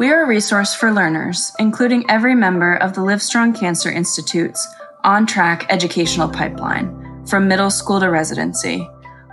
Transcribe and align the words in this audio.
We 0.00 0.08
are 0.08 0.22
a 0.22 0.26
resource 0.26 0.74
for 0.74 0.90
learners, 0.90 1.52
including 1.58 2.08
every 2.08 2.34
member 2.34 2.76
of 2.76 2.94
the 2.94 3.02
Livestrong 3.02 3.54
Cancer 3.54 3.90
Institute's 3.90 4.66
on 5.04 5.26
track 5.26 5.66
educational 5.68 6.26
pipeline, 6.26 7.26
from 7.26 7.46
middle 7.46 7.70
school 7.70 8.00
to 8.00 8.08
residency. 8.08 8.88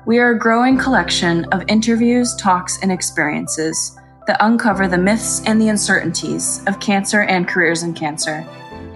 We 0.05 0.17
are 0.19 0.31
a 0.31 0.37
growing 0.37 0.77
collection 0.77 1.45
of 1.53 1.63
interviews, 1.69 2.35
talks, 2.35 2.79
and 2.81 2.91
experiences 2.91 3.97
that 4.27 4.35
uncover 4.41 4.89
the 4.89 4.97
myths 4.97 5.41
and 5.45 5.61
the 5.61 5.69
uncertainties 5.69 6.61
of 6.67 6.81
cancer 6.81 7.21
and 7.21 7.47
careers 7.47 7.83
in 7.83 7.93
cancer 7.93 8.45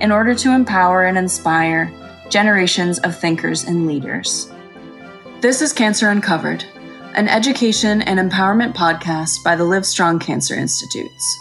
in 0.02 0.12
order 0.12 0.36
to 0.36 0.54
empower 0.54 1.06
and 1.06 1.18
inspire 1.18 1.90
generations 2.30 3.00
of 3.00 3.18
thinkers 3.18 3.64
and 3.64 3.88
leaders. 3.88 4.52
This 5.40 5.62
is 5.62 5.72
Cancer 5.72 6.10
Uncovered, 6.10 6.66
an 7.16 7.30
education 7.30 8.02
and 8.02 8.20
empowerment 8.20 8.76
podcast 8.76 9.42
by 9.46 9.56
the 9.56 9.64
Livestrong 9.64 10.20
Cancer 10.20 10.56
Institutes. 10.56 11.38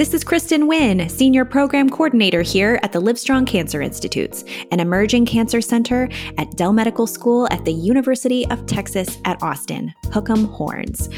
This 0.00 0.14
is 0.14 0.24
Kristen 0.24 0.66
Wynn, 0.66 1.10
Senior 1.10 1.44
Program 1.44 1.90
Coordinator 1.90 2.40
here 2.40 2.80
at 2.82 2.90
the 2.90 3.02
Livestrong 3.02 3.46
Cancer 3.46 3.82
Institutes, 3.82 4.44
an 4.72 4.80
emerging 4.80 5.26
cancer 5.26 5.60
center 5.60 6.08
at 6.38 6.56
Dell 6.56 6.72
Medical 6.72 7.06
School 7.06 7.46
at 7.50 7.66
the 7.66 7.74
University 7.74 8.46
of 8.46 8.64
Texas 8.64 9.18
at 9.26 9.42
Austin, 9.42 9.92
Hook'em 10.06 10.50
Horns. 10.52 11.10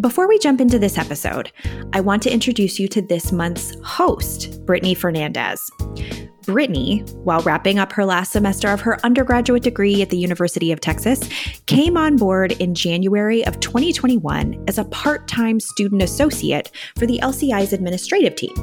Before 0.00 0.26
we 0.26 0.40
jump 0.40 0.60
into 0.60 0.76
this 0.76 0.98
episode, 0.98 1.52
I 1.92 2.00
want 2.00 2.20
to 2.24 2.32
introduce 2.32 2.80
you 2.80 2.88
to 2.88 3.00
this 3.00 3.30
month's 3.30 3.76
host, 3.84 4.66
Brittany 4.66 4.94
Fernandez. 4.94 5.70
Brittany, 6.42 7.00
while 7.24 7.40
wrapping 7.42 7.78
up 7.78 7.92
her 7.92 8.04
last 8.04 8.32
semester 8.32 8.68
of 8.68 8.80
her 8.80 8.98
undergraduate 9.04 9.62
degree 9.62 10.02
at 10.02 10.10
the 10.10 10.16
University 10.16 10.72
of 10.72 10.80
Texas, 10.80 11.20
came 11.66 11.96
on 11.96 12.16
board 12.16 12.52
in 12.52 12.74
January 12.74 13.44
of 13.46 13.60
2021 13.60 14.64
as 14.66 14.78
a 14.78 14.84
part 14.86 15.28
time 15.28 15.60
student 15.60 16.02
associate 16.02 16.70
for 16.98 17.06
the 17.06 17.18
LCI's 17.22 17.72
administrative 17.72 18.34
team, 18.34 18.54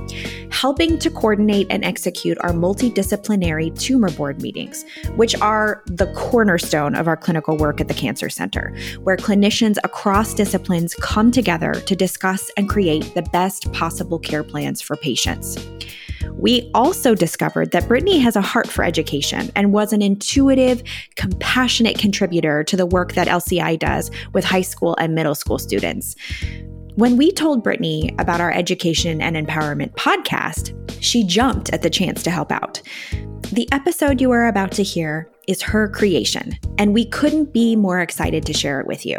helping 0.52 0.98
to 1.00 1.09
coordinate 1.09 1.67
and 1.70 1.86
execute 1.86 2.38
our 2.42 2.52
multidisciplinary 2.52 3.78
tumor 3.80 4.11
board 4.11 4.42
meetings, 4.42 4.86
which 5.16 5.39
are 5.42 5.83
the 5.88 6.11
cornerstone 6.14 6.95
of 6.95 7.08
our 7.08 7.17
clinical 7.17 7.58
work 7.58 7.80
at 7.80 7.88
the 7.88 7.94
Cancer 7.94 8.30
Center, 8.30 8.75
where 9.03 9.17
clinicians 9.17 9.78
across 9.83 10.33
disciplines 10.33 10.94
come 10.95 11.31
together 11.31 11.73
to 11.73 11.95
discuss 11.95 12.52
and 12.58 12.70
create 12.70 13.14
the 13.14 13.22
best 13.22 13.72
possible 13.73 14.20
care 14.20 14.44
plans 14.44 14.81
for 14.81 14.95
patients. 14.95 15.58
We 16.33 16.70
also 16.73 17.16
discovered 17.16 17.72
that 17.72 17.88
Brittany 17.88 18.20
has 18.20 18.36
a 18.36 18.42
heart 18.42 18.67
for 18.67 18.83
education 18.83 19.50
and 19.56 19.73
was 19.73 19.94
an 19.94 20.02
intuitive, 20.02 20.83
compassionate 21.16 21.97
contributor 21.97 22.64
to 22.64 22.78
the 22.78 22.86
work 22.86 23.14
that 23.14 23.28
LCI 23.28 23.80
does 23.80 24.11
with 24.33 24.44
high 24.44 24.61
school 24.61 24.95
and 25.00 25.16
middle 25.16 25.36
school 25.36 25.59
students. 25.59 26.16
When 26.95 27.16
we 27.16 27.31
told 27.31 27.64
Brittany 27.64 28.16
about 28.17 28.42
our 28.42 28.52
education 28.52 29.22
and 29.22 29.36
empowerment 29.36 29.92
podcast, 29.94 30.73
she 31.02 31.23
jumped 31.23 31.70
at 31.72 31.83
the 31.83 31.89
chance 31.89 32.23
to 32.23 32.31
help 32.31 32.52
out. 32.52 32.81
The 33.52 33.67
episode 33.72 34.20
you 34.20 34.31
are 34.31 34.48
about 34.48 34.72
to 34.73 34.83
hear 34.83 35.30
is 35.47 35.61
her 35.61 35.87
creation, 35.87 36.57
and 36.77 36.93
we 36.93 37.05
couldn't 37.05 37.53
be 37.53 37.75
more 37.75 37.99
excited 37.99 38.45
to 38.45 38.53
share 38.53 38.79
it 38.79 38.87
with 38.87 39.05
you. 39.05 39.17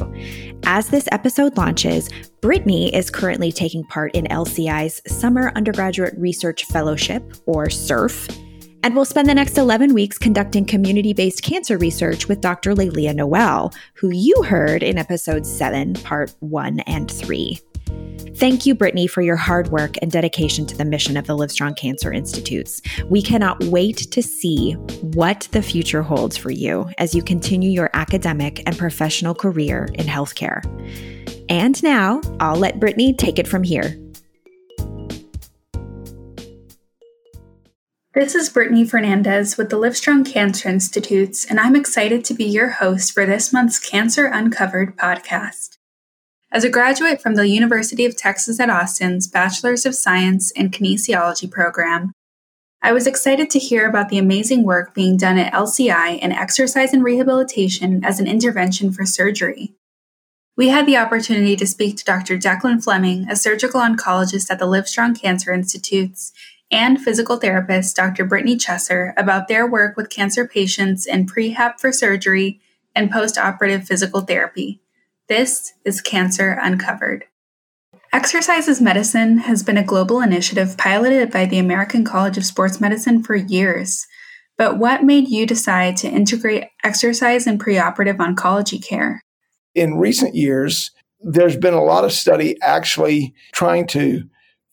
As 0.65 0.89
this 0.89 1.09
episode 1.11 1.57
launches, 1.57 2.11
Brittany 2.41 2.95
is 2.95 3.11
currently 3.11 3.51
taking 3.51 3.85
part 3.85 4.15
in 4.15 4.27
LCI's 4.27 5.01
Summer 5.07 5.51
Undergraduate 5.57 6.15
Research 6.17 6.65
Fellowship, 6.67 7.35
or 7.47 7.71
SURF, 7.71 8.29
and 8.83 8.95
will 8.95 9.05
spend 9.05 9.29
the 9.29 9.35
next 9.35 9.59
11 9.59 9.93
weeks 9.95 10.19
conducting 10.19 10.65
community 10.65 11.13
based 11.13 11.43
cancer 11.43 11.79
research 11.79 12.29
with 12.29 12.41
Dr. 12.41 12.75
Lailea 12.75 13.15
Noel, 13.15 13.73
who 13.95 14.11
you 14.11 14.43
heard 14.45 14.83
in 14.83 14.99
episode 14.99 15.47
7, 15.47 15.95
part 15.95 16.33
1 16.41 16.81
and 16.81 17.11
3. 17.11 17.59
Thank 18.39 18.67
you, 18.67 18.77
Brittany, 18.77 19.09
for 19.09 19.21
your 19.21 19.35
hard 19.35 19.69
work 19.71 19.97
and 20.01 20.13
dedication 20.13 20.65
to 20.67 20.77
the 20.77 20.85
mission 20.85 21.17
of 21.17 21.27
the 21.27 21.37
Livestrong 21.37 21.77
Cancer 21.77 22.13
Institutes. 22.13 22.81
We 23.07 23.21
cannot 23.21 23.65
wait 23.65 23.97
to 24.13 24.23
see 24.23 24.75
what 25.03 25.49
the 25.51 25.61
future 25.61 26.03
holds 26.03 26.37
for 26.37 26.51
you 26.51 26.89
as 26.99 27.17
you 27.17 27.23
continue 27.25 27.71
your 27.71 27.91
academic 27.95 28.63
and 28.65 28.79
professional 28.79 29.35
career 29.35 29.89
in 29.95 30.07
healthcare. 30.07 30.63
And 31.49 31.83
now, 31.83 32.21
I'll 32.39 32.55
let 32.55 32.79
Brittany 32.79 33.13
take 33.13 33.41
it 33.41 33.49
from 33.49 33.65
here. 33.65 33.99
This 38.15 38.35
is 38.35 38.51
Brittany 38.51 38.85
Fernandez 38.85 39.57
with 39.57 39.71
the 39.71 39.79
Livestrong 39.79 40.25
Cancer 40.25 40.69
Institutes, 40.69 41.45
and 41.45 41.59
I'm 41.59 41.75
excited 41.75 42.25
to 42.27 42.35
be 42.35 42.45
your 42.45 42.69
host 42.71 43.13
for 43.13 43.27
this 43.27 43.53
month's 43.53 43.79
Cancer 43.79 44.27
Uncovered 44.27 44.97
podcast. 44.97 45.78
As 46.51 46.65
a 46.65 46.71
graduate 46.71 47.21
from 47.21 47.35
the 47.35 47.47
University 47.47 48.07
of 48.07 48.17
Texas 48.17 48.59
at 48.59 48.71
Austin's 48.71 49.27
Bachelor's 49.27 49.85
of 49.85 49.95
Science 49.95 50.51
in 50.53 50.71
Kinesiology 50.71 51.51
program, 51.51 52.13
I 52.81 52.93
was 52.93 53.07
excited 53.07 53.51
to 53.51 53.59
hear 53.59 53.87
about 53.87 54.09
the 54.09 54.17
amazing 54.17 54.63
work 54.63 54.95
being 54.95 55.19
done 55.19 55.37
at 55.37 55.53
LCI 55.53 56.19
in 56.19 56.33
exercise 56.33 56.95
and 56.95 57.05
rehabilitation 57.05 58.03
as 58.03 58.19
an 58.19 58.27
intervention 58.27 58.93
for 58.93 59.05
surgery. 59.05 59.75
We 60.57 60.69
had 60.69 60.87
the 60.87 60.97
opportunity 60.97 61.55
to 61.55 61.67
speak 61.67 61.99
to 61.99 62.05
Dr. 62.05 62.39
Declan 62.39 62.83
Fleming, 62.83 63.29
a 63.29 63.37
surgical 63.37 63.83
oncologist 63.83 64.51
at 64.51 64.59
the 64.59 64.67
Livestrong 64.67 65.21
Cancer 65.21 65.53
Institutes, 65.53 66.33
and 66.71 66.99
physical 66.99 67.37
therapist 67.37 67.95
Dr. 67.95 68.25
Brittany 68.25 68.57
Chesser 68.57 69.13
about 69.19 69.49
their 69.49 69.67
work 69.67 69.99
with 69.99 70.09
cancer 70.09 70.49
patients 70.49 71.05
in 71.05 71.27
prehab 71.27 71.79
for 71.79 71.93
surgery 71.93 72.59
and 72.95 73.13
postoperative 73.13 73.87
physical 73.87 74.23
therapy. 74.23 74.81
This 75.29 75.75
is 75.85 76.01
Cancer 76.01 76.59
Uncovered. 76.59 77.27
Exercise 78.15 78.67
as 78.67 78.81
Medicine 78.81 79.37
has 79.37 79.63
been 79.63 79.77
a 79.77 79.85
global 79.85 80.23
initiative 80.23 80.79
piloted 80.79 81.31
by 81.31 81.45
the 81.45 81.59
American 81.59 82.03
College 82.03 82.39
of 82.39 82.47
Sports 82.47 82.81
Medicine 82.81 83.23
for 83.23 83.37
years. 83.37 84.07
But 84.57 84.79
what 84.79 85.05
made 85.05 85.29
you 85.29 85.45
decide 85.45 85.99
to 85.99 86.09
integrate 86.09 86.69
exercise 86.83 87.47
in 87.47 87.59
preoperative 87.59 88.17
oncology 88.17 88.83
care? 88.83 89.23
In 89.75 89.99
recent 89.99 90.35
years, 90.35 90.93
there's 91.21 91.57
been 91.57 91.75
a 91.75 91.85
lot 91.85 92.07
of 92.07 92.13
study 92.13 92.57
actually 92.63 93.35
trying 93.53 93.87
to 93.89 94.23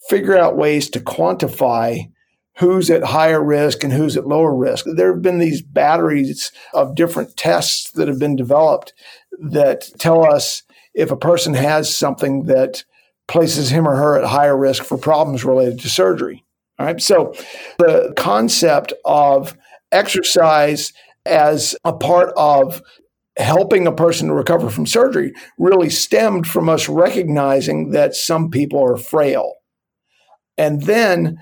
figure 0.07 0.37
out 0.37 0.55
ways 0.55 0.89
to 0.91 1.01
quantify 1.01 2.09
who's 2.57 2.89
at 2.89 3.03
higher 3.03 3.43
risk 3.43 3.83
and 3.83 3.91
who's 3.91 4.15
at 4.15 4.27
lower 4.27 4.55
risk. 4.55 4.85
There 4.95 5.13
have 5.13 5.21
been 5.21 5.39
these 5.39 5.61
batteries 5.61 6.51
of 6.73 6.95
different 6.95 7.35
tests 7.35 7.91
that 7.91 8.07
have 8.07 8.19
been 8.19 8.35
developed 8.35 8.93
that 9.39 9.89
tell 9.99 10.25
us 10.25 10.63
if 10.93 11.11
a 11.11 11.17
person 11.17 11.53
has 11.53 11.95
something 11.95 12.43
that 12.43 12.83
places 13.27 13.69
him 13.69 13.87
or 13.87 13.95
her 13.95 14.17
at 14.17 14.29
higher 14.29 14.57
risk 14.57 14.83
for 14.83 14.97
problems 14.97 15.43
related 15.43 15.79
to 15.81 15.89
surgery. 15.89 16.43
All 16.79 16.85
right. 16.85 17.01
So 17.01 17.33
the 17.77 18.13
concept 18.15 18.93
of 19.03 19.57
exercise 19.91 20.93
as 21.25 21.75
a 21.83 21.93
part 21.93 22.31
of 22.37 22.81
helping 23.37 23.85
a 23.85 23.91
person 23.91 24.27
to 24.27 24.33
recover 24.33 24.69
from 24.69 24.85
surgery 24.85 25.33
really 25.57 25.89
stemmed 25.89 26.47
from 26.47 26.69
us 26.69 26.87
recognizing 26.87 27.91
that 27.91 28.15
some 28.15 28.49
people 28.49 28.81
are 28.81 28.97
frail. 28.97 29.55
And 30.57 30.83
then 30.83 31.37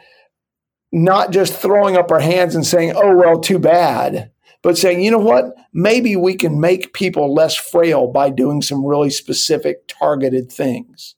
not 0.94 1.32
just 1.32 1.56
throwing 1.56 1.98
up 1.98 2.12
our 2.12 2.20
hands 2.20 2.54
and 2.54 2.66
saying, 2.66 2.94
oh, 2.96 3.16
well, 3.16 3.40
too 3.40 3.58
bad, 3.58 4.32
but 4.62 4.78
saying, 4.78 5.02
you 5.02 5.10
know 5.10 5.18
what? 5.18 5.56
Maybe 5.74 6.16
we 6.16 6.36
can 6.36 6.62
make 6.62 6.94
people 6.94 7.34
less 7.34 7.56
frail 7.56 8.08
by 8.08 8.30
doing 8.30 8.62
some 8.62 8.86
really 8.86 9.10
specific 9.10 9.88
targeted 9.88 10.52
things. 10.52 11.16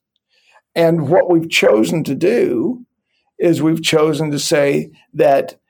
And 0.74 1.08
what 1.10 1.30
we've 1.30 1.50
chosen 1.50 2.04
to 2.04 2.14
do 2.14 2.86
is 3.38 3.62
we've 3.62 3.82
chosen 3.82 4.30
to 4.30 4.38
say 4.38 4.90
that 5.12 5.60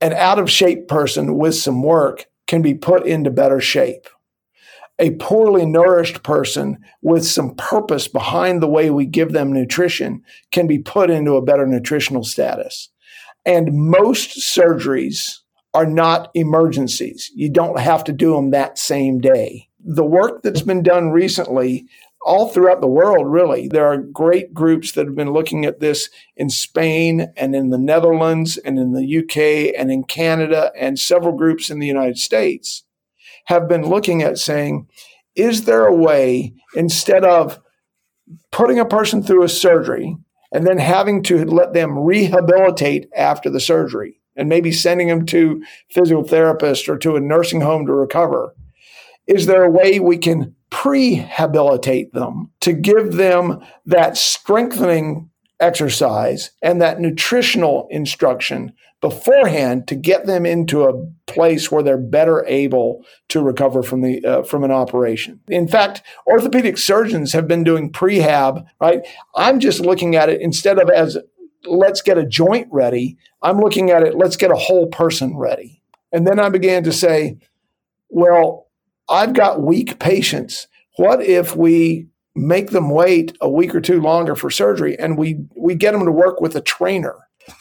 an 0.00 0.12
out 0.12 0.40
of 0.40 0.50
shape 0.50 0.88
person 0.88 1.38
with 1.38 1.54
some 1.54 1.84
work 1.84 2.26
can 2.48 2.62
be 2.62 2.74
put 2.74 3.06
into 3.06 3.30
better 3.30 3.60
shape. 3.60 4.08
A 4.98 5.10
poorly 5.12 5.64
nourished 5.64 6.24
person 6.24 6.78
with 7.00 7.24
some 7.24 7.54
purpose 7.54 8.08
behind 8.08 8.60
the 8.60 8.68
way 8.68 8.90
we 8.90 9.06
give 9.06 9.32
them 9.32 9.52
nutrition 9.52 10.22
can 10.50 10.66
be 10.66 10.80
put 10.80 11.10
into 11.10 11.36
a 11.36 11.42
better 11.42 11.66
nutritional 11.66 12.24
status. 12.24 12.88
And 13.44 13.72
most 13.72 14.38
surgeries 14.38 15.38
are 15.74 15.86
not 15.86 16.30
emergencies. 16.34 17.30
You 17.34 17.50
don't 17.50 17.78
have 17.78 18.04
to 18.04 18.12
do 18.12 18.34
them 18.34 18.50
that 18.50 18.78
same 18.78 19.20
day. 19.20 19.68
The 19.84 20.04
work 20.04 20.42
that's 20.42 20.62
been 20.62 20.82
done 20.82 21.10
recently, 21.10 21.86
all 22.24 22.48
throughout 22.48 22.80
the 22.80 22.86
world, 22.86 23.26
really, 23.26 23.68
there 23.68 23.86
are 23.86 23.96
great 23.96 24.54
groups 24.54 24.92
that 24.92 25.06
have 25.06 25.16
been 25.16 25.32
looking 25.32 25.64
at 25.64 25.80
this 25.80 26.08
in 26.36 26.50
Spain 26.50 27.32
and 27.36 27.56
in 27.56 27.70
the 27.70 27.78
Netherlands 27.78 28.58
and 28.58 28.78
in 28.78 28.92
the 28.92 29.18
UK 29.18 29.74
and 29.76 29.90
in 29.90 30.04
Canada 30.04 30.70
and 30.78 30.98
several 30.98 31.36
groups 31.36 31.70
in 31.70 31.78
the 31.78 31.86
United 31.86 32.18
States 32.18 32.84
have 33.46 33.68
been 33.68 33.82
looking 33.82 34.22
at 34.22 34.38
saying, 34.38 34.86
is 35.34 35.64
there 35.64 35.86
a 35.86 35.94
way, 35.94 36.54
instead 36.76 37.24
of 37.24 37.60
putting 38.50 38.78
a 38.78 38.84
person 38.84 39.22
through 39.22 39.42
a 39.42 39.48
surgery 39.48 40.16
and 40.52 40.66
then 40.66 40.78
having 40.78 41.22
to 41.24 41.44
let 41.44 41.72
them 41.72 41.98
rehabilitate 41.98 43.08
after 43.16 43.50
the 43.50 43.60
surgery 43.60 44.20
and 44.36 44.48
maybe 44.48 44.72
sending 44.72 45.08
them 45.08 45.26
to 45.26 45.62
physical 45.90 46.24
therapist 46.24 46.88
or 46.88 46.96
to 46.98 47.16
a 47.16 47.20
nursing 47.20 47.60
home 47.60 47.86
to 47.86 47.92
recover. 47.92 48.54
Is 49.26 49.46
there 49.46 49.64
a 49.64 49.70
way 49.70 49.98
we 49.98 50.18
can 50.18 50.54
prehabilitate 50.70 52.12
them 52.12 52.50
to 52.60 52.72
give 52.72 53.14
them 53.14 53.60
that 53.86 54.16
strengthening 54.16 55.30
exercise 55.60 56.50
and 56.60 56.80
that 56.80 57.00
nutritional 57.00 57.86
instruction 57.90 58.72
beforehand 59.02 59.88
to 59.88 59.96
get 59.96 60.26
them 60.26 60.46
into 60.46 60.84
a 60.84 61.06
place 61.26 61.70
where 61.70 61.82
they're 61.82 61.98
better 61.98 62.46
able 62.46 63.04
to 63.28 63.42
recover 63.42 63.82
from 63.82 64.00
the 64.00 64.24
uh, 64.24 64.42
from 64.44 64.64
an 64.64 64.70
operation. 64.70 65.40
In 65.48 65.68
fact, 65.68 66.02
orthopedic 66.26 66.78
surgeons 66.78 67.32
have 67.32 67.46
been 67.46 67.64
doing 67.64 67.92
prehab, 67.92 68.64
right? 68.80 69.06
I'm 69.34 69.60
just 69.60 69.80
looking 69.80 70.14
at 70.14 70.30
it 70.30 70.40
instead 70.40 70.78
of 70.78 70.88
as 70.88 71.18
let's 71.66 72.00
get 72.00 72.16
a 72.16 72.24
joint 72.24 72.68
ready, 72.70 73.18
I'm 73.42 73.60
looking 73.60 73.90
at 73.90 74.04
it 74.04 74.16
let's 74.16 74.36
get 74.36 74.52
a 74.52 74.56
whole 74.56 74.86
person 74.86 75.36
ready. 75.36 75.82
And 76.12 76.26
then 76.26 76.38
I 76.38 76.48
began 76.48 76.84
to 76.84 76.92
say, 76.92 77.38
well, 78.08 78.68
I've 79.08 79.32
got 79.32 79.62
weak 79.62 79.98
patients. 79.98 80.68
What 80.96 81.22
if 81.22 81.56
we 81.56 82.06
make 82.36 82.70
them 82.70 82.90
wait 82.90 83.36
a 83.40 83.50
week 83.50 83.74
or 83.74 83.80
two 83.80 84.00
longer 84.00 84.36
for 84.36 84.48
surgery 84.48 84.96
and 84.96 85.18
we 85.18 85.44
we 85.56 85.74
get 85.74 85.90
them 85.90 86.04
to 86.04 86.12
work 86.12 86.40
with 86.40 86.54
a 86.54 86.60
trainer? 86.60 87.16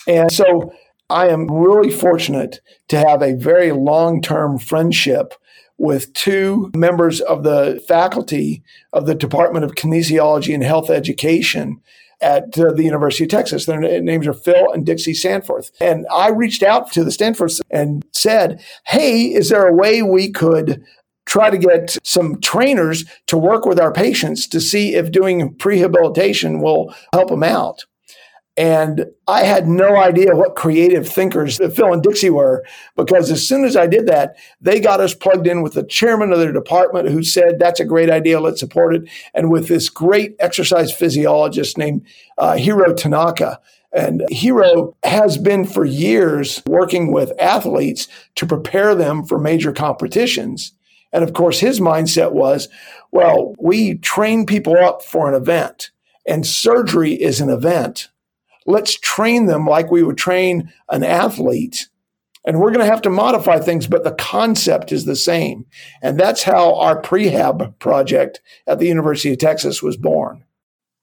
And 0.08 0.32
so 0.32 0.72
I 1.12 1.28
am 1.28 1.52
really 1.52 1.92
fortunate 1.92 2.62
to 2.88 2.98
have 2.98 3.22
a 3.22 3.36
very 3.36 3.72
long-term 3.74 4.60
friendship 4.60 5.34
with 5.78 6.14
two 6.14 6.72
members 6.74 7.20
of 7.20 7.44
the 7.44 7.84
faculty 7.88 8.64
of 8.94 9.06
the 9.06 9.16
Department 9.16 9.66
of 9.66 9.76
Kinesiology 9.76 10.54
and 10.54 10.64
Health 10.64 10.90
Education 10.90 11.82
at 12.22 12.58
uh, 12.58 12.72
the 12.72 12.84
University 12.84 13.26
of 13.26 13.30
Texas. 13.30 13.66
Their 13.66 14.02
names 14.02 14.26
are 14.28 14.34
Phil 14.34 14.72
and 14.72 14.86
Dixie 14.86 15.14
Stanforth. 15.14 15.72
And 15.82 16.06
I 16.14 16.30
reached 16.30 16.64
out 16.64 16.92
to 16.94 17.04
the 17.04 17.12
Stanforths 17.12 17.62
and 17.70 18.06
said, 18.14 18.64
Hey, 18.86 19.34
is 19.34 19.50
there 19.50 19.68
a 19.68 19.74
way 19.74 20.04
we 20.04 20.32
could 20.32 20.84
try 21.26 21.50
to 21.50 21.58
get 21.58 21.98
some 22.04 22.40
trainers 22.42 23.06
to 23.28 23.38
work 23.38 23.66
with 23.66 23.80
our 23.80 23.92
patients 23.92 24.48
to 24.48 24.60
see 24.60 24.96
if 24.96 25.12
doing 25.12 25.54
prehabilitation 25.56 26.62
will 26.62 26.94
help 27.14 27.30
them 27.30 27.44
out. 27.44 27.86
And 28.58 29.06
I 29.28 29.44
had 29.44 29.68
no 29.68 29.96
idea 29.96 30.36
what 30.36 30.56
creative 30.56 31.08
thinkers 31.08 31.58
Phil 31.58 31.94
and 31.94 32.04
Dixie 32.04 32.30
were 32.30 32.66
because 32.98 33.32
as 33.32 33.48
soon 33.48 33.64
as 33.64 33.78
I 33.78 33.88
did 33.88 34.08
that, 34.08 34.36
they 34.60 34.82
got 34.82 35.00
us 35.00 35.14
plugged 35.14 35.48
in 35.48 35.62
with 35.62 35.74
the 35.74 35.86
chairman 35.86 36.34
of 36.34 36.40
their 36.40 36.52
department 36.52 37.10
who 37.10 37.24
said, 37.24 37.60
That's 37.60 37.80
a 37.80 37.86
great 37.86 38.10
idea, 38.10 38.42
let's 38.42 38.60
support 38.60 38.96
it. 38.96 39.04
And 39.34 39.50
with 39.50 39.70
this 39.70 39.88
great 39.90 40.36
exercise 40.40 40.92
physiologist 40.92 41.78
named 41.78 42.06
uh, 42.38 42.58
Hiro 42.58 42.94
Tanaka. 42.94 43.60
And 43.94 44.24
Hiro 44.30 44.96
has 45.04 45.38
been 45.38 45.66
for 45.66 45.86
years 45.86 46.62
working 46.66 47.12
with 47.12 47.34
athletes 47.40 48.08
to 48.36 48.46
prepare 48.46 48.96
them 48.96 49.26
for 49.26 49.38
major 49.38 49.74
competitions. 49.74 50.74
And 51.14 51.24
of 51.24 51.34
course, 51.34 51.60
his 51.60 51.80
mindset 51.80 52.32
was, 52.32 52.70
well, 53.12 53.54
we 53.60 53.96
train 53.96 54.46
people 54.46 54.78
up 54.78 55.04
for 55.04 55.28
an 55.28 55.36
event, 55.36 55.92
and 56.26 56.48
surgery 56.48 57.14
is 57.14 57.42
an 57.42 57.50
event. 57.50 58.08
Let's 58.72 58.98
train 59.00 59.46
them 59.46 59.66
like 59.66 59.92
we 59.92 60.04
would 60.04 60.18
train 60.18 60.72
an 60.90 61.04
athlete. 61.04 61.88
And 62.46 62.60
we're 62.60 62.72
going 62.72 62.86
to 62.86 62.92
have 62.92 63.04
to 63.04 63.10
modify 63.10 63.60
things, 63.60 63.86
but 63.86 64.04
the 64.04 64.14
concept 64.14 64.92
is 64.92 65.06
the 65.06 65.16
same. 65.16 65.66
And 66.02 66.20
that's 66.20 66.42
how 66.42 66.76
our 66.76 67.00
prehab 67.00 67.78
project 67.78 68.42
at 68.66 68.80
the 68.80 68.88
University 68.88 69.34
of 69.34 69.38
Texas 69.38 69.84
was 69.84 69.96
born. 69.96 70.44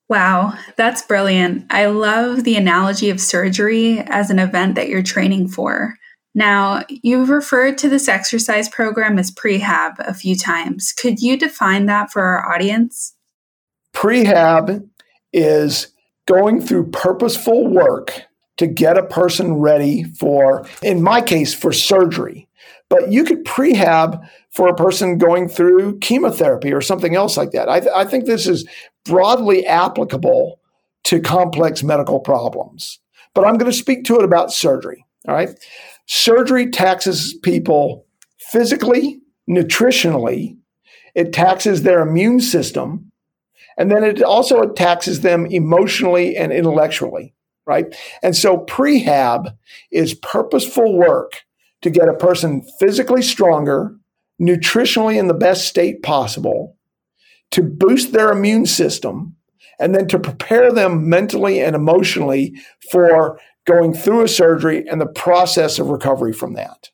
Wow, 0.09 0.55
that's 0.77 1.03
brilliant. 1.03 1.67
I 1.71 1.87
love 1.87 2.45
the 2.45 2.57
analogy 2.57 3.11
of 3.11 3.21
surgery 3.21 3.99
as 4.07 4.31
an 4.31 4.39
event 4.39 4.75
that 4.75 4.89
you're 4.89 5.03
training 5.03 5.49
for. 5.49 5.95
Now, 6.35 6.83
you've 6.89 7.31
referred 7.31 7.79
to 7.79 7.89
this 7.89 8.09
exercise 8.09 8.69
program 8.69 9.19
as 9.19 9.31
prehab 9.31 9.99
a 9.99 10.15
few 10.15 10.35
times. 10.35 10.93
Could 10.93 11.21
you 11.21 11.37
define 11.37 11.87
that 11.87 12.11
for 12.11 12.23
our 12.23 12.55
audience? 12.55 13.15
Prehab 13.95 14.89
is 15.33 15.89
going 16.29 16.61
through 16.61 16.91
purposeful 16.91 17.67
work 17.67 18.23
to 18.59 18.67
get 18.67 18.99
a 18.99 19.07
person 19.07 19.55
ready 19.55 20.05
for, 20.05 20.67
in 20.83 21.03
my 21.03 21.23
case, 21.23 21.55
for 21.55 21.73
surgery. 21.73 22.47
But 22.91 23.11
you 23.11 23.25
could 23.25 23.45
prehab 23.45 24.29
for 24.51 24.69
a 24.69 24.75
person 24.75 25.19
going 25.19 25.49
through 25.49 25.99
chemotherapy 26.01 26.73
or 26.73 26.81
something 26.81 27.15
else 27.15 27.37
like 27.37 27.53
that. 27.53 27.69
I, 27.69 27.81
th- 27.81 27.93
I 27.95 28.05
think 28.05 28.27
this 28.27 28.47
is 28.47 28.69
broadly 29.05 29.67
applicable 29.67 30.61
to 31.05 31.21
complex 31.21 31.83
medical 31.83 32.21
problems. 32.21 32.99
But 33.35 33.47
I'm 33.47 33.57
going 33.57 33.71
to 33.71 33.77
speak 33.77 34.05
to 34.05 34.17
it 34.17 34.25
about 34.25 34.53
surgery. 34.53 35.05
All 35.27 35.35
right. 35.35 35.51
Surgery 36.07 36.71
taxes 36.71 37.35
people 37.43 38.07
physically, 38.39 39.21
nutritionally, 39.49 40.57
it 41.15 41.33
taxes 41.33 41.83
their 41.83 42.01
immune 42.01 42.41
system, 42.41 43.08
and 43.77 43.91
then 43.91 44.03
it 44.05 44.23
also 44.23 44.67
taxes 44.73 45.21
them 45.21 45.47
emotionally 45.47 46.37
and 46.37 46.53
intellectually, 46.53 47.35
right? 47.67 47.95
And 48.23 48.37
so 48.37 48.59
prehab 48.59 49.55
is 49.93 50.15
purposeful 50.15 50.97
work 50.97 51.33
to 51.83 51.91
get 51.91 52.09
a 52.09 52.15
person 52.15 52.63
physically 52.81 53.23
stronger, 53.23 53.95
nutritionally 54.41 55.19
in 55.19 55.29
the 55.29 55.35
best 55.35 55.67
state 55.69 56.03
possible, 56.03 56.77
to 57.53 57.63
boost 57.63 58.13
their 58.13 58.33
immune 58.33 58.67
system, 58.67 59.37
and 59.79 59.95
then 59.95 60.09
to 60.09 60.19
prepare 60.19 60.73
them 60.73 61.09
mentally 61.09 61.61
and 61.61 61.77
emotionally 61.77 62.61
for 62.91 63.39
going 63.65 63.95
through 63.95 64.23
a 64.23 64.29
surgery 64.29 64.85
and 64.89 65.01
the 65.01 65.07
process 65.07 65.79
of 65.79 65.89
recovery 65.89 66.33
from 66.33 66.55
that. 66.55 66.91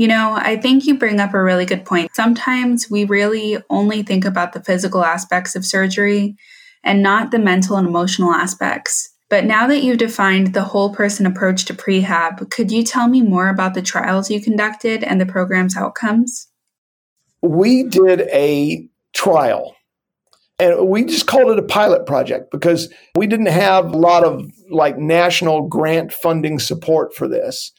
You 0.00 0.08
know, 0.08 0.32
I 0.34 0.56
think 0.56 0.86
you 0.86 0.96
bring 0.96 1.20
up 1.20 1.34
a 1.34 1.42
really 1.42 1.66
good 1.66 1.84
point. 1.84 2.14
Sometimes 2.14 2.90
we 2.90 3.04
really 3.04 3.58
only 3.68 4.02
think 4.02 4.24
about 4.24 4.54
the 4.54 4.64
physical 4.64 5.04
aspects 5.04 5.54
of 5.54 5.66
surgery 5.66 6.36
and 6.82 7.02
not 7.02 7.32
the 7.32 7.38
mental 7.38 7.76
and 7.76 7.86
emotional 7.86 8.32
aspects. 8.32 9.10
But 9.28 9.44
now 9.44 9.66
that 9.66 9.82
you've 9.82 9.98
defined 9.98 10.54
the 10.54 10.64
whole 10.64 10.94
person 10.94 11.26
approach 11.26 11.66
to 11.66 11.74
prehab, 11.74 12.48
could 12.48 12.72
you 12.72 12.82
tell 12.82 13.08
me 13.08 13.20
more 13.20 13.50
about 13.50 13.74
the 13.74 13.82
trials 13.82 14.30
you 14.30 14.40
conducted 14.40 15.04
and 15.04 15.20
the 15.20 15.26
program's 15.26 15.76
outcomes? 15.76 16.48
We 17.42 17.82
did 17.82 18.22
a 18.32 18.88
trial 19.12 19.76
and 20.58 20.88
we 20.88 21.04
just 21.04 21.26
called 21.26 21.50
it 21.50 21.58
a 21.58 21.62
pilot 21.62 22.06
project 22.06 22.50
because 22.50 22.90
we 23.16 23.26
didn't 23.26 23.48
have 23.48 23.92
a 23.92 23.98
lot 23.98 24.24
of 24.24 24.50
like 24.70 24.96
national 24.96 25.68
grant 25.68 26.10
funding 26.10 26.58
support 26.58 27.14
for 27.14 27.28
this. 27.28 27.72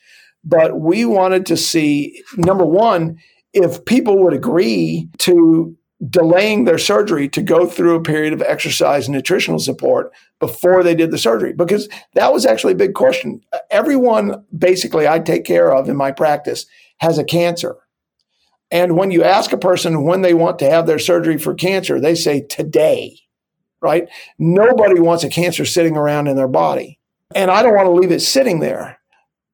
But 0.44 0.80
we 0.80 1.06
wanted 1.06 1.46
to 1.48 1.58
see 1.58 2.24
number 2.36 2.66
one, 2.66 3.20
if 3.54 3.86
people 3.86 4.24
would 4.24 4.34
agree 4.34 5.10
to 5.20 5.78
delaying 6.10 6.64
their 6.64 6.80
surgery 6.80 7.30
to 7.30 7.42
go 7.44 7.68
through 7.68 7.96
a 7.96 8.02
period 8.02 8.34
of 8.34 8.42
exercise 8.42 9.08
and 9.08 9.16
nutritional 9.16 9.60
support 9.60 10.12
before 10.40 10.84
they 10.84 10.96
did 10.96 11.12
the 11.12 11.18
surgery 11.18 11.54
because 11.54 11.88
that 12.16 12.34
was 12.34 12.46
actually 12.46 12.74
a 12.74 12.78
big 12.78 12.96
question. 12.96 13.42
Everyone 13.70 14.44
basically 14.58 15.08
I 15.08 15.20
take 15.20 15.46
care 15.46 15.72
of 15.72 15.88
in 15.88 15.96
my 15.96 16.12
practice 16.12 16.66
has 16.98 17.20
a 17.20 17.24
cancer. 17.24 17.76
And 18.72 18.98
when 18.98 19.12
you 19.12 19.24
ask 19.24 19.52
a 19.52 19.58
person 19.58 20.04
when 20.04 20.22
they 20.22 20.34
want 20.34 20.58
to 20.60 20.70
have 20.70 20.88
their 20.88 21.00
surgery 21.00 21.38
for 21.38 21.54
cancer, 21.54 22.00
they 22.00 22.16
say 22.16 22.42
today, 22.42 23.20
right? 23.82 24.08
Nobody 24.40 25.00
wants 25.00 25.24
a 25.24 25.30
cancer 25.30 25.66
sitting 25.66 25.98
around 25.98 26.28
in 26.28 26.36
their 26.36 26.48
body. 26.48 27.00
And 27.36 27.52
I 27.52 27.62
don't 27.62 27.76
want 27.76 27.88
to 27.88 27.92
leave 27.92 28.12
it 28.12 28.22
sitting 28.22 28.60
there. 28.60 29.00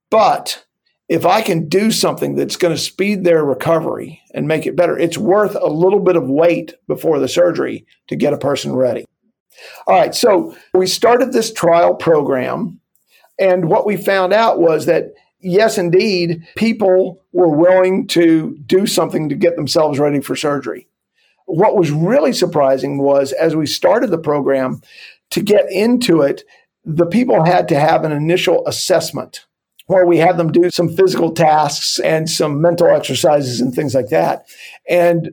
But 0.10 0.66
if 1.10 1.26
I 1.26 1.42
can 1.42 1.70
do 1.70 1.92
something 1.92 2.36
that's 2.36 2.58
going 2.58 2.76
to 2.76 2.82
speed 2.82 3.24
their 3.24 3.44
recovery 3.44 4.22
and 4.34 4.48
make 4.48 4.66
it 4.66 4.76
better, 4.76 4.98
it's 4.98 5.18
worth 5.18 5.56
a 5.56 5.68
little 5.68 6.02
bit 6.02 6.16
of 6.16 6.28
wait 6.28 6.74
before 6.88 7.20
the 7.20 7.30
surgery 7.30 7.86
to 8.08 8.16
get 8.16 8.34
a 8.34 8.38
person 8.38 8.76
ready. 8.76 9.06
All 9.88 9.98
right, 9.98 10.14
so 10.14 10.56
we 10.74 10.86
started 10.86 11.32
this 11.32 11.52
trial 11.52 11.96
program. 11.96 12.80
And 13.40 13.70
what 13.70 13.86
we 13.86 13.98
found 13.98 14.34
out 14.34 14.60
was 14.60 14.86
that 14.86 15.14
yes, 15.40 15.78
indeed, 15.78 16.46
people 16.56 17.24
were 17.32 17.50
willing 17.50 18.08
to 18.08 18.58
do 18.66 18.86
something 18.86 19.30
to 19.30 19.36
get 19.36 19.56
themselves 19.56 20.00
ready 20.00 20.20
for 20.20 20.36
surgery. 20.36 20.88
What 21.46 21.78
was 21.78 21.92
really 21.92 22.34
surprising 22.34 22.98
was 22.98 23.32
as 23.32 23.56
we 23.56 23.66
started 23.66 24.12
the 24.12 24.18
program, 24.18 24.82
to 25.32 25.42
get 25.42 25.72
into 25.72 26.22
it, 26.22 26.44
the 26.84 27.06
people 27.06 27.44
had 27.44 27.68
to 27.70 27.80
have 27.80 28.04
an 28.04 28.12
initial 28.12 28.66
assessment 28.68 29.46
where 29.88 30.06
we 30.06 30.18
had 30.18 30.38
them 30.38 30.52
do 30.52 30.70
some 30.70 30.90
physical 30.90 31.32
tasks 31.34 32.00
and 32.00 32.30
some 32.30 32.62
mental 32.62 32.88
exercises 32.88 33.60
and 33.60 33.74
things 33.74 33.96
like 33.96 34.10
that. 34.10 34.46
And 34.90 35.32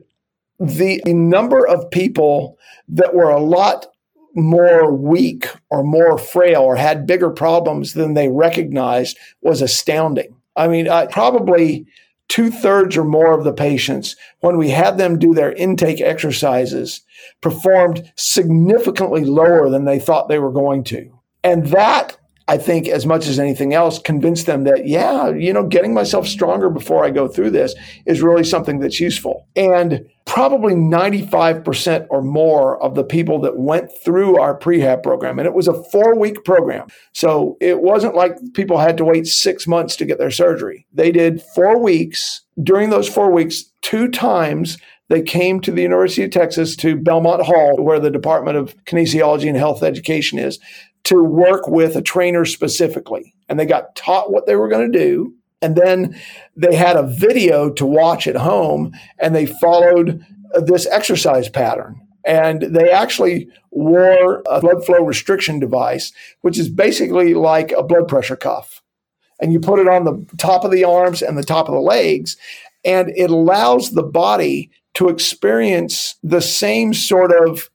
the 0.59 1.01
number 1.05 1.65
of 1.67 1.91
people 1.91 2.57
that 2.87 3.13
were 3.13 3.29
a 3.29 3.41
lot 3.41 3.87
more 4.33 4.93
weak 4.93 5.47
or 5.69 5.83
more 5.83 6.17
frail 6.17 6.61
or 6.61 6.75
had 6.75 7.07
bigger 7.07 7.29
problems 7.29 7.93
than 7.93 8.13
they 8.13 8.29
recognized 8.29 9.17
was 9.41 9.61
astounding. 9.61 10.35
I 10.55 10.67
mean, 10.67 10.87
uh, 10.87 11.07
probably 11.09 11.85
two 12.27 12.49
thirds 12.49 12.97
or 12.97 13.03
more 13.03 13.33
of 13.33 13.43
the 13.43 13.53
patients, 13.53 14.15
when 14.39 14.57
we 14.57 14.69
had 14.69 14.97
them 14.97 15.19
do 15.19 15.33
their 15.33 15.53
intake 15.53 16.01
exercises, 16.01 17.01
performed 17.41 18.11
significantly 18.15 19.23
lower 19.23 19.69
than 19.69 19.85
they 19.85 19.99
thought 19.99 20.27
they 20.27 20.39
were 20.39 20.51
going 20.51 20.83
to. 20.85 21.11
And 21.43 21.67
that 21.67 22.17
I 22.47 22.57
think 22.57 22.87
as 22.87 23.07
much 23.07 23.27
as 23.27 23.39
anything 23.39 23.73
else, 23.73 23.97
convince 23.97 24.43
them 24.43 24.65
that, 24.65 24.87
yeah, 24.87 25.29
you 25.29 25.51
know, 25.51 25.65
getting 25.65 25.95
myself 25.95 26.27
stronger 26.27 26.69
before 26.69 27.03
I 27.03 27.09
go 27.09 27.27
through 27.27 27.51
this 27.51 27.73
is 28.05 28.21
really 28.21 28.43
something 28.43 28.79
that's 28.79 28.99
useful. 28.99 29.47
And 29.55 30.05
probably 30.25 30.73
95% 30.73 32.05
or 32.09 32.21
more 32.21 32.81
of 32.83 32.93
the 32.93 33.03
people 33.03 33.39
that 33.41 33.57
went 33.57 33.89
through 34.03 34.37
our 34.37 34.57
prehab 34.57 35.01
program, 35.01 35.39
and 35.39 35.47
it 35.47 35.55
was 35.55 35.67
a 35.67 35.83
four 35.85 36.15
week 36.19 36.43
program. 36.43 36.87
So 37.13 37.57
it 37.61 37.81
wasn't 37.81 38.15
like 38.15 38.37
people 38.53 38.77
had 38.77 38.97
to 38.97 39.05
wait 39.05 39.25
six 39.25 39.65
months 39.65 39.95
to 39.95 40.05
get 40.05 40.19
their 40.19 40.31
surgery. 40.31 40.85
They 40.93 41.11
did 41.11 41.41
four 41.55 41.81
weeks. 41.81 42.41
During 42.61 42.89
those 42.89 43.09
four 43.09 43.31
weeks, 43.31 43.65
two 43.81 44.07
times 44.07 44.77
they 45.09 45.21
came 45.21 45.59
to 45.61 45.71
the 45.71 45.83
University 45.83 46.23
of 46.23 46.31
Texas 46.31 46.75
to 46.77 46.95
Belmont 46.95 47.43
Hall, 47.43 47.75
where 47.83 47.99
the 47.99 48.09
Department 48.09 48.57
of 48.57 48.75
Kinesiology 48.85 49.47
and 49.47 49.57
Health 49.57 49.83
Education 49.83 50.39
is, 50.39 50.59
to 51.05 51.23
work 51.23 51.67
with 51.67 51.95
a 51.95 52.01
trainer 52.01 52.45
specifically. 52.45 53.33
And 53.47 53.59
they 53.59 53.65
got 53.65 53.95
taught 53.95 54.31
what 54.31 54.45
they 54.45 54.55
were 54.55 54.67
going 54.67 54.91
to 54.91 54.99
do. 54.99 55.33
And 55.61 55.75
then 55.75 56.19
they 56.55 56.75
had 56.75 56.97
a 56.97 57.07
video 57.07 57.69
to 57.71 57.85
watch 57.85 58.27
at 58.27 58.35
home 58.35 58.91
and 59.19 59.35
they 59.35 59.45
followed 59.45 60.23
uh, 60.53 60.61
this 60.61 60.85
exercise 60.87 61.47
pattern. 61.47 62.01
And 62.25 62.61
they 62.61 62.89
actually 62.89 63.47
wore 63.71 64.41
a 64.47 64.59
blood 64.59 64.83
flow 64.83 65.03
restriction 65.03 65.59
device, 65.59 66.11
which 66.41 66.57
is 66.57 66.69
basically 66.69 67.35
like 67.35 67.71
a 67.71 67.83
blood 67.83 68.07
pressure 68.07 68.35
cuff. 68.35 68.81
And 69.39 69.53
you 69.53 69.59
put 69.59 69.79
it 69.79 69.87
on 69.87 70.05
the 70.05 70.25
top 70.37 70.63
of 70.63 70.71
the 70.71 70.85
arms 70.85 71.21
and 71.21 71.37
the 71.37 71.43
top 71.43 71.67
of 71.67 71.75
the 71.75 71.81
legs, 71.81 72.37
and 72.83 73.09
it 73.15 73.29
allows 73.29 73.91
the 73.91 74.03
body 74.03 74.71
to 74.95 75.09
experience 75.09 76.15
the 76.23 76.41
same 76.41 76.93
sort 76.93 77.31
of 77.31 77.69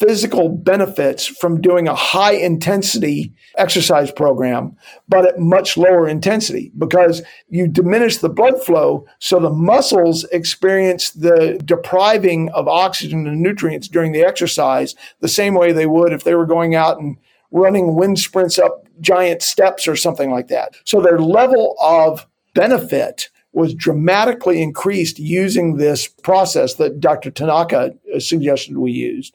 physical 0.00 0.48
benefits 0.48 1.26
from 1.26 1.60
doing 1.60 1.86
a 1.86 1.94
high 1.94 2.32
intensity 2.32 3.34
exercise 3.58 4.10
program, 4.10 4.74
but 5.08 5.26
at 5.26 5.38
much 5.38 5.76
lower 5.76 6.08
intensity 6.08 6.72
because 6.78 7.22
you 7.50 7.68
diminish 7.68 8.16
the 8.16 8.30
blood 8.30 8.62
flow. 8.64 9.06
So 9.18 9.38
the 9.38 9.50
muscles 9.50 10.24
experience 10.32 11.10
the 11.10 11.60
depriving 11.64 12.48
of 12.50 12.66
oxygen 12.66 13.26
and 13.26 13.42
nutrients 13.42 13.88
during 13.88 14.12
the 14.12 14.22
exercise 14.22 14.94
the 15.20 15.28
same 15.28 15.54
way 15.54 15.72
they 15.72 15.86
would 15.86 16.14
if 16.14 16.24
they 16.24 16.34
were 16.34 16.46
going 16.46 16.74
out 16.74 16.98
and 16.98 17.18
running 17.50 17.94
wind 17.94 18.18
sprints 18.18 18.58
up 18.58 18.86
giant 19.00 19.42
steps 19.42 19.86
or 19.86 19.96
something 19.96 20.30
like 20.30 20.48
that. 20.48 20.74
So 20.84 21.02
their 21.02 21.18
level 21.18 21.76
of 21.80 22.26
benefit 22.54 23.28
was 23.52 23.74
dramatically 23.74 24.62
increased 24.62 25.18
using 25.18 25.76
this 25.76 26.06
process 26.06 26.74
that 26.74 27.00
Dr. 27.00 27.30
Tanaka 27.30 27.92
suggested 28.18 28.78
we 28.78 28.92
used 28.92 29.34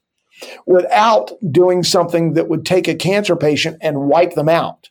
without 0.66 1.32
doing 1.52 1.84
something 1.84 2.34
that 2.34 2.50
would 2.50 2.66
take 2.66 2.88
a 2.88 2.96
cancer 2.96 3.36
patient 3.36 3.78
and 3.82 4.08
wipe 4.08 4.34
them 4.34 4.50
out. 4.50 4.90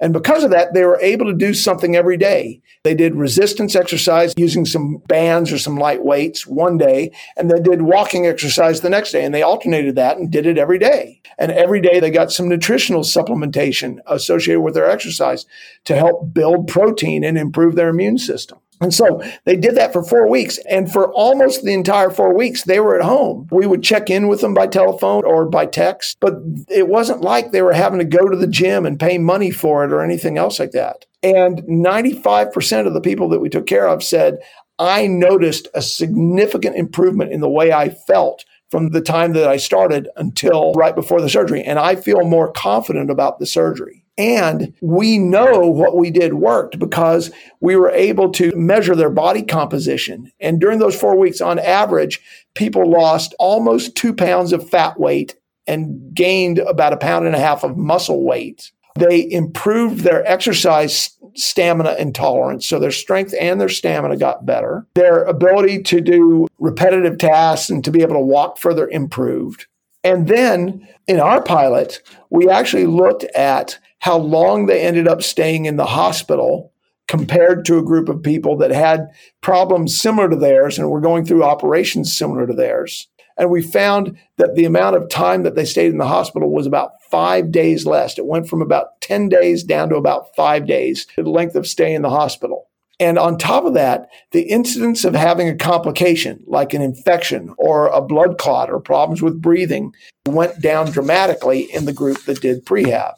And 0.00 0.12
because 0.12 0.44
of 0.44 0.50
that, 0.50 0.74
they 0.74 0.84
were 0.84 1.00
able 1.00 1.26
to 1.26 1.34
do 1.34 1.54
something 1.54 1.96
every 1.96 2.16
day. 2.16 2.60
They 2.82 2.94
did 2.94 3.14
resistance 3.14 3.74
exercise 3.74 4.34
using 4.36 4.66
some 4.66 4.98
bands 5.08 5.52
or 5.52 5.58
some 5.58 5.76
light 5.76 6.04
weights 6.04 6.46
one 6.46 6.76
day, 6.76 7.12
and 7.36 7.50
they 7.50 7.60
did 7.60 7.82
walking 7.82 8.26
exercise 8.26 8.80
the 8.80 8.90
next 8.90 9.12
day. 9.12 9.24
And 9.24 9.34
they 9.34 9.42
alternated 9.42 9.94
that 9.96 10.18
and 10.18 10.30
did 10.30 10.46
it 10.46 10.58
every 10.58 10.78
day. 10.78 11.22
And 11.38 11.52
every 11.52 11.80
day 11.80 12.00
they 12.00 12.10
got 12.10 12.32
some 12.32 12.48
nutritional 12.48 13.02
supplementation 13.02 13.98
associated 14.06 14.60
with 14.60 14.74
their 14.74 14.90
exercise 14.90 15.46
to 15.84 15.96
help 15.96 16.34
build 16.34 16.68
protein 16.68 17.24
and 17.24 17.38
improve 17.38 17.74
their 17.74 17.88
immune 17.88 18.18
system. 18.18 18.58
And 18.80 18.92
so 18.92 19.22
they 19.44 19.56
did 19.56 19.76
that 19.76 19.92
for 19.92 20.02
four 20.02 20.28
weeks. 20.28 20.58
And 20.68 20.90
for 20.90 21.12
almost 21.12 21.64
the 21.64 21.72
entire 21.72 22.10
four 22.10 22.34
weeks, 22.34 22.64
they 22.64 22.80
were 22.80 22.98
at 22.98 23.04
home. 23.04 23.48
We 23.50 23.66
would 23.66 23.82
check 23.82 24.10
in 24.10 24.28
with 24.28 24.40
them 24.40 24.54
by 24.54 24.66
telephone 24.66 25.24
or 25.24 25.46
by 25.46 25.66
text, 25.66 26.18
but 26.20 26.34
it 26.68 26.88
wasn't 26.88 27.20
like 27.20 27.50
they 27.50 27.62
were 27.62 27.72
having 27.72 27.98
to 28.00 28.04
go 28.04 28.28
to 28.28 28.36
the 28.36 28.46
gym 28.46 28.84
and 28.84 28.98
pay 28.98 29.18
money 29.18 29.50
for 29.50 29.84
it 29.84 29.92
or 29.92 30.02
anything 30.02 30.38
else 30.38 30.58
like 30.58 30.72
that. 30.72 31.06
And 31.22 31.62
95% 31.62 32.86
of 32.86 32.94
the 32.94 33.00
people 33.00 33.28
that 33.30 33.40
we 33.40 33.48
took 33.48 33.66
care 33.66 33.88
of 33.88 34.02
said, 34.02 34.38
I 34.78 35.06
noticed 35.06 35.68
a 35.72 35.80
significant 35.80 36.76
improvement 36.76 37.32
in 37.32 37.40
the 37.40 37.48
way 37.48 37.72
I 37.72 37.90
felt 37.90 38.44
from 38.70 38.90
the 38.90 39.00
time 39.00 39.34
that 39.34 39.48
I 39.48 39.56
started 39.56 40.08
until 40.16 40.72
right 40.72 40.94
before 40.94 41.20
the 41.20 41.30
surgery. 41.30 41.62
And 41.62 41.78
I 41.78 41.94
feel 41.94 42.24
more 42.24 42.50
confident 42.50 43.08
about 43.08 43.38
the 43.38 43.46
surgery. 43.46 44.03
And 44.16 44.74
we 44.80 45.18
know 45.18 45.60
what 45.60 45.96
we 45.96 46.10
did 46.10 46.34
worked 46.34 46.78
because 46.78 47.32
we 47.60 47.74
were 47.74 47.90
able 47.90 48.30
to 48.32 48.52
measure 48.54 48.94
their 48.94 49.10
body 49.10 49.42
composition. 49.42 50.30
And 50.40 50.60
during 50.60 50.78
those 50.78 50.98
four 50.98 51.18
weeks, 51.18 51.40
on 51.40 51.58
average, 51.58 52.20
people 52.54 52.88
lost 52.88 53.34
almost 53.38 53.96
two 53.96 54.14
pounds 54.14 54.52
of 54.52 54.68
fat 54.68 55.00
weight 55.00 55.36
and 55.66 56.14
gained 56.14 56.58
about 56.60 56.92
a 56.92 56.96
pound 56.96 57.26
and 57.26 57.34
a 57.34 57.40
half 57.40 57.64
of 57.64 57.76
muscle 57.76 58.24
weight. 58.24 58.70
They 58.96 59.28
improved 59.28 60.00
their 60.00 60.24
exercise 60.30 61.10
stamina 61.34 61.96
and 61.98 62.14
tolerance. 62.14 62.66
So 62.66 62.78
their 62.78 62.92
strength 62.92 63.34
and 63.40 63.60
their 63.60 63.68
stamina 63.68 64.16
got 64.16 64.46
better. 64.46 64.86
Their 64.94 65.24
ability 65.24 65.82
to 65.84 66.00
do 66.00 66.46
repetitive 66.60 67.18
tasks 67.18 67.70
and 67.70 67.84
to 67.84 67.90
be 67.90 68.02
able 68.02 68.14
to 68.14 68.20
walk 68.20 68.58
further 68.58 68.88
improved. 68.88 69.66
And 70.04 70.28
then 70.28 70.86
in 71.08 71.18
our 71.18 71.42
pilot, 71.42 72.02
we 72.30 72.48
actually 72.48 72.86
looked 72.86 73.24
at 73.34 73.78
how 74.04 74.18
long 74.18 74.66
they 74.66 74.82
ended 74.82 75.08
up 75.08 75.22
staying 75.22 75.64
in 75.64 75.76
the 75.76 75.86
hospital 75.86 76.70
compared 77.08 77.64
to 77.64 77.78
a 77.78 77.82
group 77.82 78.10
of 78.10 78.22
people 78.22 78.54
that 78.54 78.70
had 78.70 79.08
problems 79.40 79.98
similar 79.98 80.28
to 80.28 80.36
theirs 80.36 80.78
and 80.78 80.90
were 80.90 81.00
going 81.00 81.24
through 81.24 81.42
operations 81.42 82.14
similar 82.14 82.46
to 82.46 82.52
theirs. 82.52 83.08
And 83.38 83.48
we 83.48 83.62
found 83.62 84.18
that 84.36 84.56
the 84.56 84.66
amount 84.66 84.96
of 84.96 85.08
time 85.08 85.42
that 85.44 85.54
they 85.54 85.64
stayed 85.64 85.90
in 85.90 85.96
the 85.96 86.06
hospital 86.06 86.52
was 86.52 86.66
about 86.66 86.92
five 87.10 87.50
days 87.50 87.86
less. 87.86 88.18
It 88.18 88.26
went 88.26 88.46
from 88.46 88.60
about 88.60 89.00
10 89.00 89.30
days 89.30 89.64
down 89.64 89.88
to 89.88 89.96
about 89.96 90.36
five 90.36 90.66
days, 90.66 91.06
the 91.16 91.22
length 91.22 91.54
of 91.54 91.66
stay 91.66 91.94
in 91.94 92.02
the 92.02 92.10
hospital. 92.10 92.68
And 93.00 93.18
on 93.18 93.38
top 93.38 93.64
of 93.64 93.72
that, 93.72 94.10
the 94.32 94.42
incidence 94.42 95.06
of 95.06 95.14
having 95.14 95.48
a 95.48 95.56
complication 95.56 96.44
like 96.46 96.74
an 96.74 96.82
infection 96.82 97.54
or 97.56 97.86
a 97.86 98.02
blood 98.02 98.36
clot 98.36 98.70
or 98.70 98.80
problems 98.80 99.22
with 99.22 99.40
breathing 99.40 99.94
went 100.26 100.60
down 100.60 100.90
dramatically 100.90 101.62
in 101.72 101.86
the 101.86 101.94
group 101.94 102.22
that 102.26 102.42
did 102.42 102.66
prehab. 102.66 103.14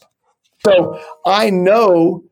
So 0.66 1.00
I 1.25 1.50
know 1.50 2.25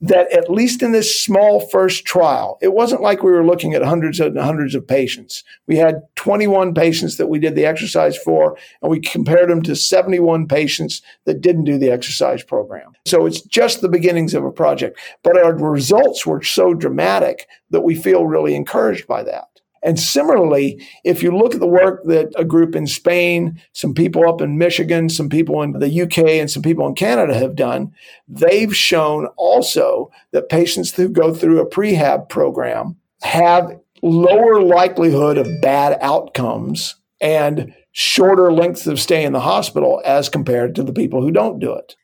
that 0.00 0.30
at 0.32 0.50
least 0.50 0.82
in 0.82 0.90
this 0.90 1.22
small 1.22 1.60
first 1.68 2.04
trial, 2.04 2.58
it 2.60 2.74
wasn't 2.74 3.00
like 3.00 3.22
we 3.22 3.30
were 3.30 3.46
looking 3.46 3.74
at 3.74 3.82
hundreds 3.82 4.18
and 4.18 4.36
hundreds 4.36 4.74
of 4.74 4.86
patients. 4.86 5.44
We 5.68 5.76
had 5.76 6.02
21 6.16 6.74
patients 6.74 7.16
that 7.16 7.28
we 7.28 7.38
did 7.38 7.54
the 7.54 7.64
exercise 7.64 8.18
for, 8.18 8.58
and 8.82 8.90
we 8.90 9.00
compared 9.00 9.48
them 9.48 9.62
to 9.62 9.76
71 9.76 10.48
patients 10.48 11.00
that 11.26 11.40
didn't 11.40 11.64
do 11.64 11.78
the 11.78 11.90
exercise 11.90 12.42
program. 12.42 12.92
So 13.06 13.24
it's 13.24 13.40
just 13.40 13.80
the 13.80 13.88
beginnings 13.88 14.34
of 14.34 14.44
a 14.44 14.50
project. 14.50 14.98
But 15.22 15.38
our 15.38 15.56
results 15.56 16.26
were 16.26 16.42
so 16.42 16.74
dramatic 16.74 17.46
that 17.70 17.82
we 17.82 17.94
feel 17.94 18.26
really 18.26 18.56
encouraged 18.56 19.06
by 19.06 19.22
that. 19.22 19.55
And 19.82 19.98
similarly, 20.00 20.84
if 21.04 21.22
you 21.22 21.36
look 21.36 21.54
at 21.54 21.60
the 21.60 21.66
work 21.66 22.02
that 22.04 22.32
a 22.36 22.44
group 22.44 22.74
in 22.74 22.86
Spain, 22.86 23.60
some 23.72 23.94
people 23.94 24.28
up 24.28 24.40
in 24.40 24.58
Michigan, 24.58 25.08
some 25.08 25.28
people 25.28 25.62
in 25.62 25.72
the 25.72 26.02
UK, 26.02 26.18
and 26.18 26.50
some 26.50 26.62
people 26.62 26.86
in 26.86 26.94
Canada 26.94 27.34
have 27.34 27.54
done, 27.54 27.92
they've 28.26 28.74
shown 28.74 29.26
also 29.36 30.10
that 30.32 30.48
patients 30.48 30.94
who 30.94 31.08
go 31.08 31.32
through 31.32 31.60
a 31.60 31.68
prehab 31.68 32.28
program 32.28 32.96
have 33.22 33.78
lower 34.02 34.60
likelihood 34.62 35.38
of 35.38 35.60
bad 35.60 35.98
outcomes 36.00 36.96
and 37.20 37.74
shorter 37.92 38.52
lengths 38.52 38.86
of 38.86 39.00
stay 39.00 39.24
in 39.24 39.32
the 39.32 39.40
hospital 39.40 40.02
as 40.04 40.28
compared 40.28 40.74
to 40.74 40.82
the 40.82 40.92
people 40.92 41.22
who 41.22 41.30
don't 41.30 41.58
do 41.58 41.72
it. 41.72 41.96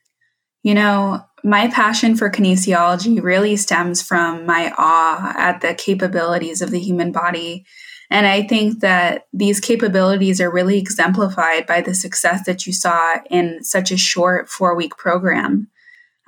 You 0.62 0.74
know, 0.74 1.22
my 1.44 1.68
passion 1.68 2.16
for 2.16 2.30
kinesiology 2.30 3.22
really 3.22 3.56
stems 3.56 4.00
from 4.02 4.46
my 4.46 4.72
awe 4.78 5.34
at 5.36 5.60
the 5.60 5.74
capabilities 5.74 6.62
of 6.62 6.70
the 6.70 6.78
human 6.78 7.12
body. 7.12 7.64
And 8.10 8.26
I 8.26 8.42
think 8.42 8.80
that 8.80 9.26
these 9.32 9.58
capabilities 9.58 10.40
are 10.40 10.52
really 10.52 10.78
exemplified 10.78 11.66
by 11.66 11.80
the 11.80 11.94
success 11.94 12.44
that 12.46 12.66
you 12.66 12.72
saw 12.72 13.16
in 13.30 13.64
such 13.64 13.90
a 13.90 13.96
short 13.96 14.48
four 14.48 14.76
week 14.76 14.96
program. 14.96 15.68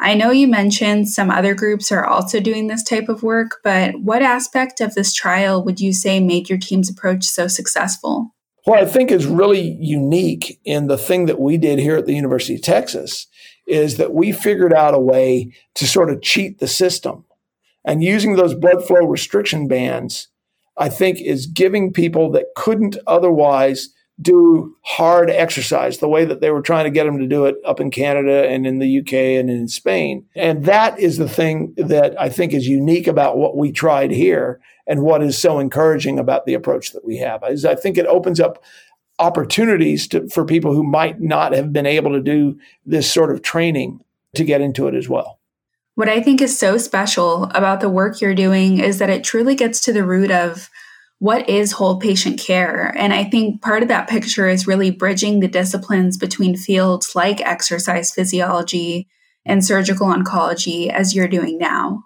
I 0.01 0.15
know 0.15 0.31
you 0.31 0.49
mentioned 0.49 1.09
some 1.09 1.31
other 1.31 1.55
groups 1.55 1.93
are 1.93 2.05
also 2.05 2.41
doing 2.41 2.67
this 2.67 2.83
type 2.83 3.09
of 3.09 3.23
work, 3.23 3.61
but 3.63 4.01
what 4.01 4.23
aspect 4.23 4.81
of 4.81 4.95
this 4.95 5.13
trial 5.13 5.63
would 5.65 5.79
you 5.79 5.93
say 5.93 6.19
made 6.19 6.49
your 6.49 6.59
team's 6.59 6.91
approach 6.91 7.25
so 7.25 7.47
successful? 7.47 8.35
What 8.65 8.81
I 8.81 8.87
think 8.87 9.11
is 9.11 9.27
really 9.27 9.77
unique 9.79 10.59
in 10.65 10.87
the 10.87 10.99
thing 10.99 11.27
that 11.27 11.39
we 11.39 11.59
did 11.59 11.79
here 11.79 11.97
at 11.97 12.07
the 12.07 12.15
University 12.15 12.55
of 12.55 12.63
Texas 12.63 13.27
is 13.67 13.97
that 13.97 14.13
we 14.13 14.33
figured 14.33 14.73
out 14.73 14.95
a 14.95 14.99
way 14.99 15.53
to 15.75 15.87
sort 15.87 16.11
of 16.11 16.23
cheat 16.23 16.59
the 16.59 16.69
system. 16.69 17.25
And 17.85 18.03
using 18.03 18.37
those 18.37 18.55
blood 18.55 18.87
flow 18.87 19.07
restriction 19.07 19.69
bands, 19.69 20.29
I 20.77 20.89
think, 20.89 21.21
is 21.21 21.47
giving 21.47 21.93
people 21.93 22.31
that 22.33 22.47
couldn't 22.57 22.97
otherwise 23.07 23.91
do 24.21 24.77
hard 24.83 25.29
exercise 25.29 25.99
the 25.99 26.09
way 26.09 26.25
that 26.25 26.41
they 26.41 26.51
were 26.51 26.63
trying 26.63 26.85
to 26.85 26.91
get 26.91 27.05
them 27.05 27.19
to 27.19 27.27
do 27.27 27.47
it 27.47 27.57
up 27.67 27.81
in 27.81 27.91
Canada 27.91 28.49
and 28.49 28.65
in 28.67 28.79
the 28.79 29.01
UK 29.01 29.13
and 29.13 29.51
in 29.51 29.67
Spain. 29.67 30.25
And 30.37 30.65
that 30.67 30.99
is 31.01 31.19
the 31.19 31.29
thing 31.29 31.75
that 31.77 32.21
I 32.21 32.29
think 32.29 32.53
is 32.53 32.69
unique 32.69 33.09
about 33.09 33.37
what 33.37 33.57
we 33.57 33.73
tried 33.73 34.13
here 34.13 34.61
and 34.87 35.03
what 35.03 35.23
is 35.23 35.37
so 35.37 35.59
encouraging 35.59 36.19
about 36.19 36.47
the 36.47 36.55
approach 36.55 36.93
that 36.93 37.05
we 37.05 37.17
have. 37.17 37.43
Is 37.49 37.65
I 37.65 37.75
think 37.75 37.99
it 37.99 38.07
opens 38.07 38.39
up 38.39 38.63
opportunities 39.19 40.09
to, 40.09 40.29
for 40.29 40.45
people 40.45 40.75
who 40.75 40.83
might 40.83 41.21
not 41.21 41.53
have 41.53 41.73
been 41.73 41.87
able 41.87 42.13
to 42.13 42.21
do 42.21 42.59
this 42.85 43.11
sort 43.11 43.31
of 43.31 43.43
training 43.43 44.01
to 44.35 44.45
get 44.45 44.61
into 44.61 44.89
it 44.89 44.95
as 44.95 45.09
well. 45.09 45.39
What 45.95 46.09
I 46.09 46.21
think 46.21 46.43
is 46.43 46.59
so 46.59 46.77
special 46.77 47.45
about 47.55 47.81
the 47.81 47.89
work 47.89 48.21
you're 48.21 48.35
doing 48.35 48.81
is 48.81 48.99
that 48.99 49.11
it 49.11 49.23
truly 49.23 49.55
gets 49.55 49.81
to 49.83 49.93
the 49.93 50.05
root 50.05 50.31
of 50.31 50.69
what 51.21 51.49
is 51.49 51.73
whole 51.73 52.01
patient 52.01 52.41
care. 52.41 52.93
And 52.99 53.13
I 53.13 53.25
think 53.25 53.63
part 53.63 53.83
of 53.83 53.89
that 53.89 54.09
picture 54.09 54.49
is 54.49 54.67
really 54.67 54.91
bridging 54.91 55.39
the 55.39 55.49
disciplines 55.49 56.17
between 56.17 56.57
fields 56.57 57.15
like 57.15 57.41
exercise 57.41 58.11
physiology 58.11 59.09
and 59.47 59.65
surgical 59.65 60.09
oncology 60.09 60.91
as 60.91 61.15
you're 61.15 61.29
doing 61.29 61.59
now. 61.59 62.05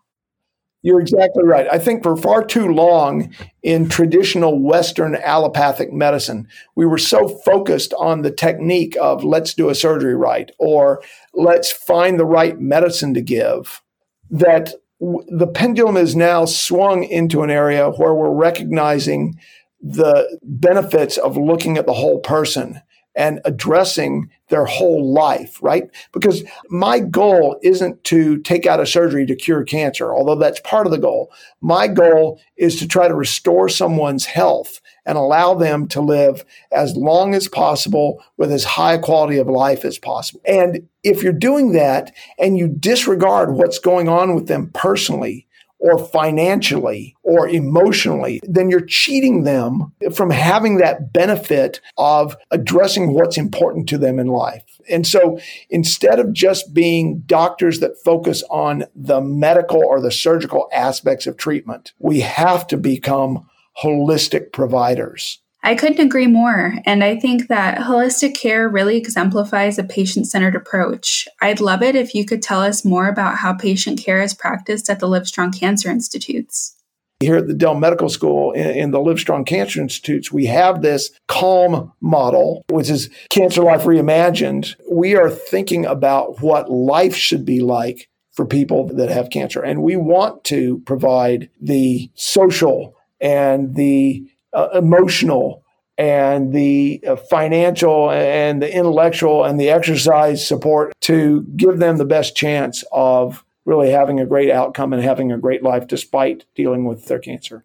You're 0.89 1.03
exactly 1.03 1.45
right. 1.45 1.67
I 1.71 1.79
think 1.79 2.03
for 2.03 2.17
far 2.17 2.43
too 2.43 2.69
long 2.69 3.31
in 3.63 3.91
traditional 3.91 4.59
Western 4.59 5.17
allopathic 5.17 5.93
medicine, 5.93 6.49
we 6.77 6.87
were 6.87 6.97
so 6.97 7.29
focused 7.29 7.93
on 7.99 8.23
the 8.23 8.31
technique 8.31 8.97
of 8.99 9.23
let's 9.23 9.53
do 9.53 9.69
a 9.69 9.75
surgery 9.75 10.15
right 10.15 10.51
or 10.59 11.03
let's 11.35 11.71
find 11.71 12.19
the 12.19 12.25
right 12.25 12.59
medicine 12.59 13.13
to 13.13 13.21
give 13.21 13.83
that 14.31 14.73
the 14.99 15.51
pendulum 15.53 15.99
is 15.99 16.17
now 16.17 16.47
swung 16.47 17.05
into 17.05 17.43
an 17.43 17.51
area 17.51 17.91
where 17.91 18.15
we're 18.15 18.33
recognizing 18.33 19.39
the 19.83 20.39
benefits 20.43 21.19
of 21.19 21.37
looking 21.37 21.77
at 21.77 21.85
the 21.85 21.93
whole 21.93 22.21
person 22.21 22.81
and 23.19 23.41
addressing 23.45 24.31
their 24.49 24.65
whole 24.65 25.13
life, 25.13 25.59
right? 25.61 25.91
Because 26.13 26.45
my 26.71 27.01
goal 27.01 27.59
isn't 27.63 28.03
to 28.05 28.39
take 28.43 28.65
out 28.65 28.81
a 28.81 28.87
surgery 28.87 29.27
to 29.27 29.35
cure 29.35 29.65
cancer, 29.65 30.15
although 30.15 30.37
that's 30.37 30.61
part 30.61 30.87
of 30.87 30.93
the 30.93 30.99
goal. 30.99 31.33
My 31.61 31.89
goal 31.89 32.41
is 32.57 32.79
to 32.79 32.87
try 32.87 33.09
to 33.09 33.15
restore 33.15 33.69
someone's 33.69 34.25
health 34.25 34.81
and 35.05 35.19
allow 35.19 35.53
them 35.53 35.89
to 35.89 36.01
live 36.01 36.45
as 36.71 36.97
long 36.97 37.35
as 37.35 37.49
possible 37.49 38.23
with 38.37 38.53
as 38.53 38.63
high 38.63 38.95
a 38.95 39.01
quality 39.01 39.39
of 39.39 39.49
life 39.49 39.85
as 39.85 39.99
possible. 39.99 40.41
And 40.47 40.89
if 41.03 41.23
you're 41.23 41.33
doing 41.33 41.73
that 41.73 42.15
and 42.39 42.57
you 42.57 42.69
disregard 42.69 43.53
what's 43.55 43.81
going 43.81 44.09
on 44.09 44.37
with 44.37 44.47
them 44.47 44.71
personally, 44.73 45.48
or 45.79 45.99
financially 45.99 47.17
or 47.23 47.49
emotionally, 47.49 48.41
then 48.43 48.69
you're 48.71 48.81
cheating 48.81 49.45
them 49.45 49.93
from 50.13 50.31
having 50.31 50.79
that 50.79 51.13
benefit 51.13 51.81
of 51.97 52.37
addressing 52.51 53.15
what's 53.15 53.39
important 53.39 53.89
to 53.89 53.99
them 53.99 54.19
in 54.19 54.27
life. 54.27 54.65
And 54.91 55.07
so 55.07 55.39
instead 55.71 56.19
of 56.19 56.33
just 56.33 56.75
being 56.75 57.21
doctors 57.27 57.81
that 57.81 58.03
focus 58.03 58.43
on 58.51 58.85
the 58.95 59.21
medical 59.21 59.85
or 59.85 60.01
the 60.01 60.11
surgical 60.11 60.69
aspects 60.73 61.27
of 61.27 61.37
treatment, 61.37 61.93
we 61.99 62.21
have 62.21 62.67
to 62.69 62.77
become 62.77 63.49
holistic 63.83 64.53
providers. 64.53 65.41
I 65.63 65.75
couldn't 65.75 66.05
agree 66.05 66.27
more. 66.27 66.75
And 66.87 67.03
I 67.03 67.17
think 67.17 67.49
that 67.49 67.79
holistic 67.79 68.35
care 68.35 68.69
really 68.69 68.97
exemplifies 68.97 69.79
a 69.79 69.85
patient 69.85 70.27
centered 70.27 70.55
approach. 70.55 71.27
I'd 71.41 71.61
love 71.61 71.83
it 71.83 71.97
if 71.97 72.15
you 72.15 72.25
could 72.25 72.43
tell 72.43 72.63
us 72.63 72.85
more 72.85 73.09
about 73.09 73.39
how 73.39 73.55
patient 73.55 74.01
care 74.01 74.23
is 74.23 74.35
practiced 74.35 74.89
at 74.89 75.01
the 75.01 75.09
Livestrong 75.09 75.59
Cancer 75.59 75.91
Institutes. 75.91 76.77
Here 77.21 77.37
at 77.37 77.49
the 77.49 77.55
Dell 77.55 77.75
Medical 77.75 78.09
School 78.09 78.53
in, 78.53 78.71
in 78.71 78.91
the 78.93 78.99
Livestrong 78.99 79.45
Cancer 79.45 79.81
Institutes, 79.81 80.31
we 80.31 80.47
have 80.47 80.83
this 80.83 81.11
CALM 81.27 81.93
model, 82.01 82.65
which 82.69 82.89
is 82.89 83.11
Cancer 83.29 83.63
Life 83.63 83.83
Reimagined. 83.83 84.77
We 84.89 85.17
are 85.17 85.29
thinking 85.29 85.85
about 85.85 86.41
what 86.41 86.71
life 86.71 87.17
should 87.17 87.45
be 87.45 87.61
like 87.61 88.09
for 88.31 88.47
people 88.47 88.87
that 88.95 89.11
have 89.11 89.31
cancer. 89.31 89.61
And 89.61 89.83
we 89.83 89.97
want 89.97 90.45
to 90.45 90.79
provide 90.87 91.51
the 91.61 92.09
social 92.15 92.95
and 93.21 93.75
the 93.75 94.31
uh, 94.59 94.69
emotional 94.77 95.63
and 95.97 96.53
the 96.53 97.01
uh, 97.07 97.17
financial 97.17 98.11
and 98.11 98.61
the 98.61 98.73
intellectual 98.75 99.45
and 99.45 99.61
the 99.61 99.71
exercise 99.71 100.47
support 100.47 100.93
to 101.01 101.43
give 101.57 101.79
them 101.79 101.97
the 101.97 102.05
best 102.05 102.37
chance 102.37 102.85
of 102.91 103.45
really 103.65 103.91
having 103.91 104.19
a 104.19 104.27
great 104.27 104.51
outcome 104.51 104.93
and 104.93 105.03
having 105.03 105.31
a 105.31 105.39
great 105.39 105.63
life 105.63 105.87
despite 105.87 106.45
dealing 106.57 106.85
with 106.85 107.07
their 107.07 107.21
cancer. 107.21 107.65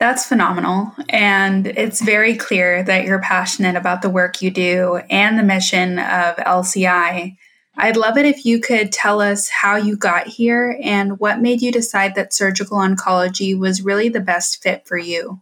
That's 0.00 0.26
phenomenal. 0.26 0.92
And 1.08 1.66
it's 1.66 2.02
very 2.02 2.36
clear 2.36 2.82
that 2.82 3.04
you're 3.04 3.20
passionate 3.20 3.74
about 3.74 4.02
the 4.02 4.10
work 4.10 4.42
you 4.42 4.50
do 4.50 5.00
and 5.10 5.38
the 5.38 5.42
mission 5.42 5.98
of 5.98 6.36
LCI. 6.36 7.36
I'd 7.76 7.96
love 7.96 8.18
it 8.18 8.26
if 8.26 8.44
you 8.44 8.60
could 8.60 8.92
tell 8.92 9.20
us 9.20 9.48
how 9.48 9.76
you 9.76 9.96
got 9.96 10.26
here 10.26 10.78
and 10.82 11.18
what 11.18 11.40
made 11.40 11.62
you 11.62 11.72
decide 11.72 12.14
that 12.16 12.34
surgical 12.34 12.78
oncology 12.78 13.58
was 13.58 13.82
really 13.82 14.08
the 14.08 14.20
best 14.20 14.62
fit 14.62 14.86
for 14.86 14.98
you 14.98 15.40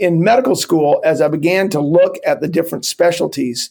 in 0.00 0.22
medical 0.22 0.56
school, 0.56 1.00
as 1.04 1.20
I 1.20 1.28
began 1.28 1.68
to 1.70 1.80
look 1.80 2.16
at 2.26 2.40
the 2.40 2.48
different 2.48 2.84
specialties, 2.84 3.70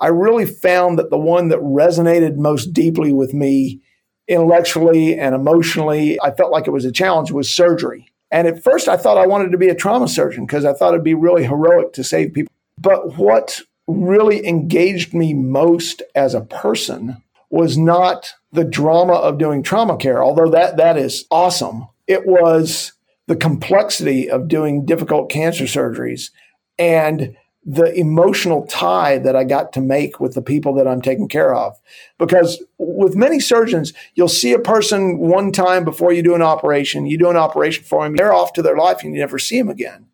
I 0.00 0.08
really 0.08 0.46
found 0.46 0.98
that 0.98 1.10
the 1.10 1.18
one 1.18 1.48
that 1.48 1.58
resonated 1.58 2.36
most 2.36 2.72
deeply 2.72 3.12
with 3.12 3.34
me 3.34 3.80
intellectually 4.28 5.18
and 5.18 5.34
emotionally, 5.34 6.20
I 6.20 6.30
felt 6.30 6.52
like 6.52 6.66
it 6.66 6.72
was 6.72 6.84
a 6.84 6.92
challenge, 6.92 7.32
was 7.32 7.50
surgery. 7.50 8.12
And 8.30 8.46
at 8.46 8.62
first, 8.62 8.88
I 8.88 8.96
thought 8.96 9.16
I 9.16 9.26
wanted 9.26 9.52
to 9.52 9.58
be 9.58 9.68
a 9.68 9.74
trauma 9.74 10.06
surgeon 10.06 10.44
because 10.46 10.64
I 10.64 10.74
thought 10.74 10.92
it'd 10.92 11.02
be 11.02 11.14
really 11.14 11.44
heroic 11.44 11.94
to 11.94 12.04
save 12.04 12.34
people. 12.34 12.52
But 12.76 13.16
what 13.16 13.62
really 13.86 14.46
engaged 14.46 15.14
me 15.14 15.32
most 15.32 16.02
as 16.14 16.34
a 16.34 16.42
person 16.42 17.22
was 17.50 17.78
not 17.78 18.34
the 18.52 18.64
drama 18.64 19.14
of 19.14 19.38
doing 19.38 19.62
trauma 19.62 19.96
care, 19.96 20.22
although 20.22 20.50
that, 20.50 20.76
that 20.76 20.98
is 20.98 21.24
awesome. 21.30 21.88
It 22.06 22.26
was 22.26 22.92
the 23.28 23.36
complexity 23.36 24.28
of 24.28 24.48
doing 24.48 24.86
difficult 24.86 25.30
cancer 25.30 25.64
surgeries 25.64 26.30
and 26.78 27.36
the 27.64 27.92
emotional 27.92 28.66
tie 28.66 29.18
that 29.18 29.36
I 29.36 29.44
got 29.44 29.74
to 29.74 29.82
make 29.82 30.18
with 30.18 30.32
the 30.32 30.40
people 30.40 30.72
that 30.74 30.88
I'm 30.88 31.02
taking 31.02 31.28
care 31.28 31.54
of. 31.54 31.78
Because 32.18 32.62
with 32.78 33.14
many 33.14 33.38
surgeons, 33.38 33.92
you'll 34.14 34.28
see 34.28 34.54
a 34.54 34.58
person 34.58 35.18
one 35.18 35.52
time 35.52 35.84
before 35.84 36.10
you 36.10 36.22
do 36.22 36.34
an 36.34 36.40
operation, 36.40 37.04
you 37.04 37.18
do 37.18 37.28
an 37.28 37.36
operation 37.36 37.84
for 37.84 38.02
them, 38.04 38.16
they're 38.16 38.32
off 38.32 38.54
to 38.54 38.62
their 38.62 38.76
life 38.76 39.04
and 39.04 39.12
you 39.12 39.20
never 39.20 39.38
see 39.38 39.58
them 39.58 39.68
again. 39.68 40.06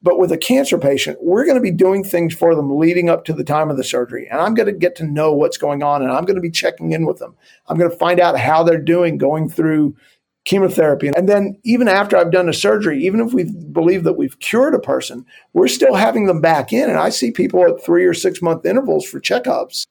But 0.00 0.18
with 0.18 0.32
a 0.32 0.38
cancer 0.38 0.78
patient, 0.78 1.18
we're 1.20 1.44
going 1.44 1.56
to 1.56 1.62
be 1.62 1.70
doing 1.70 2.04
things 2.04 2.34
for 2.34 2.54
them 2.54 2.78
leading 2.78 3.10
up 3.10 3.24
to 3.24 3.34
the 3.34 3.44
time 3.44 3.70
of 3.70 3.76
the 3.76 3.84
surgery. 3.84 4.26
And 4.30 4.40
I'm 4.40 4.54
going 4.54 4.66
to 4.66 4.72
get 4.72 4.96
to 4.96 5.04
know 5.04 5.32
what's 5.32 5.58
going 5.58 5.82
on 5.82 6.02
and 6.02 6.10
I'm 6.10 6.24
going 6.24 6.36
to 6.36 6.42
be 6.42 6.50
checking 6.50 6.92
in 6.92 7.04
with 7.04 7.18
them. 7.18 7.36
I'm 7.68 7.78
going 7.78 7.90
to 7.90 7.96
find 7.96 8.20
out 8.20 8.38
how 8.38 8.62
they're 8.62 8.78
doing 8.78 9.18
going 9.18 9.50
through 9.50 9.96
chemotherapy. 10.44 11.10
And 11.16 11.28
then 11.28 11.58
even 11.64 11.88
after 11.88 12.16
I've 12.16 12.30
done 12.30 12.48
a 12.48 12.52
surgery, 12.52 13.04
even 13.04 13.20
if 13.20 13.32
we 13.32 13.44
believe 13.44 14.04
that 14.04 14.14
we've 14.14 14.38
cured 14.40 14.74
a 14.74 14.78
person, 14.78 15.24
we're 15.54 15.68
still 15.68 15.94
having 15.94 16.26
them 16.26 16.40
back 16.40 16.72
in. 16.72 16.90
And 16.90 16.98
I 16.98 17.08
see 17.08 17.30
people 17.30 17.64
at 17.64 17.82
three 17.82 18.04
or 18.04 18.14
six 18.14 18.42
month 18.42 18.66
intervals 18.66 19.06
for 19.06 19.20
checkups. 19.20 19.86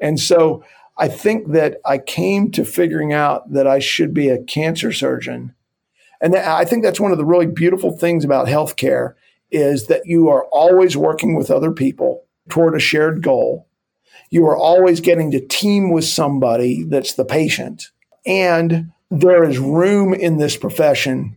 And 0.00 0.18
so 0.18 0.64
I 0.96 1.08
think 1.08 1.52
that 1.52 1.78
I 1.84 1.98
came 1.98 2.50
to 2.52 2.64
figuring 2.64 3.12
out 3.12 3.52
that 3.52 3.66
I 3.66 3.78
should 3.78 4.14
be 4.14 4.28
a 4.28 4.42
cancer 4.42 4.92
surgeon. 4.92 5.54
And 6.20 6.34
I 6.34 6.64
think 6.64 6.82
that's 6.82 7.00
one 7.00 7.12
of 7.12 7.18
the 7.18 7.24
really 7.24 7.46
beautiful 7.46 7.96
things 7.96 8.24
about 8.24 8.48
healthcare 8.48 9.14
is 9.50 9.86
that 9.86 10.02
you 10.04 10.28
are 10.28 10.46
always 10.46 10.96
working 10.96 11.36
with 11.36 11.50
other 11.50 11.70
people 11.70 12.24
toward 12.48 12.74
a 12.74 12.80
shared 12.80 13.22
goal. 13.22 13.68
You 14.30 14.46
are 14.46 14.56
always 14.56 15.00
getting 15.00 15.30
to 15.30 15.46
team 15.46 15.90
with 15.90 16.04
somebody 16.04 16.82
that's 16.84 17.14
the 17.14 17.24
patient. 17.24 17.90
And 18.26 18.90
there 19.10 19.44
is 19.44 19.58
room 19.58 20.12
in 20.12 20.38
this 20.38 20.56
profession 20.56 21.36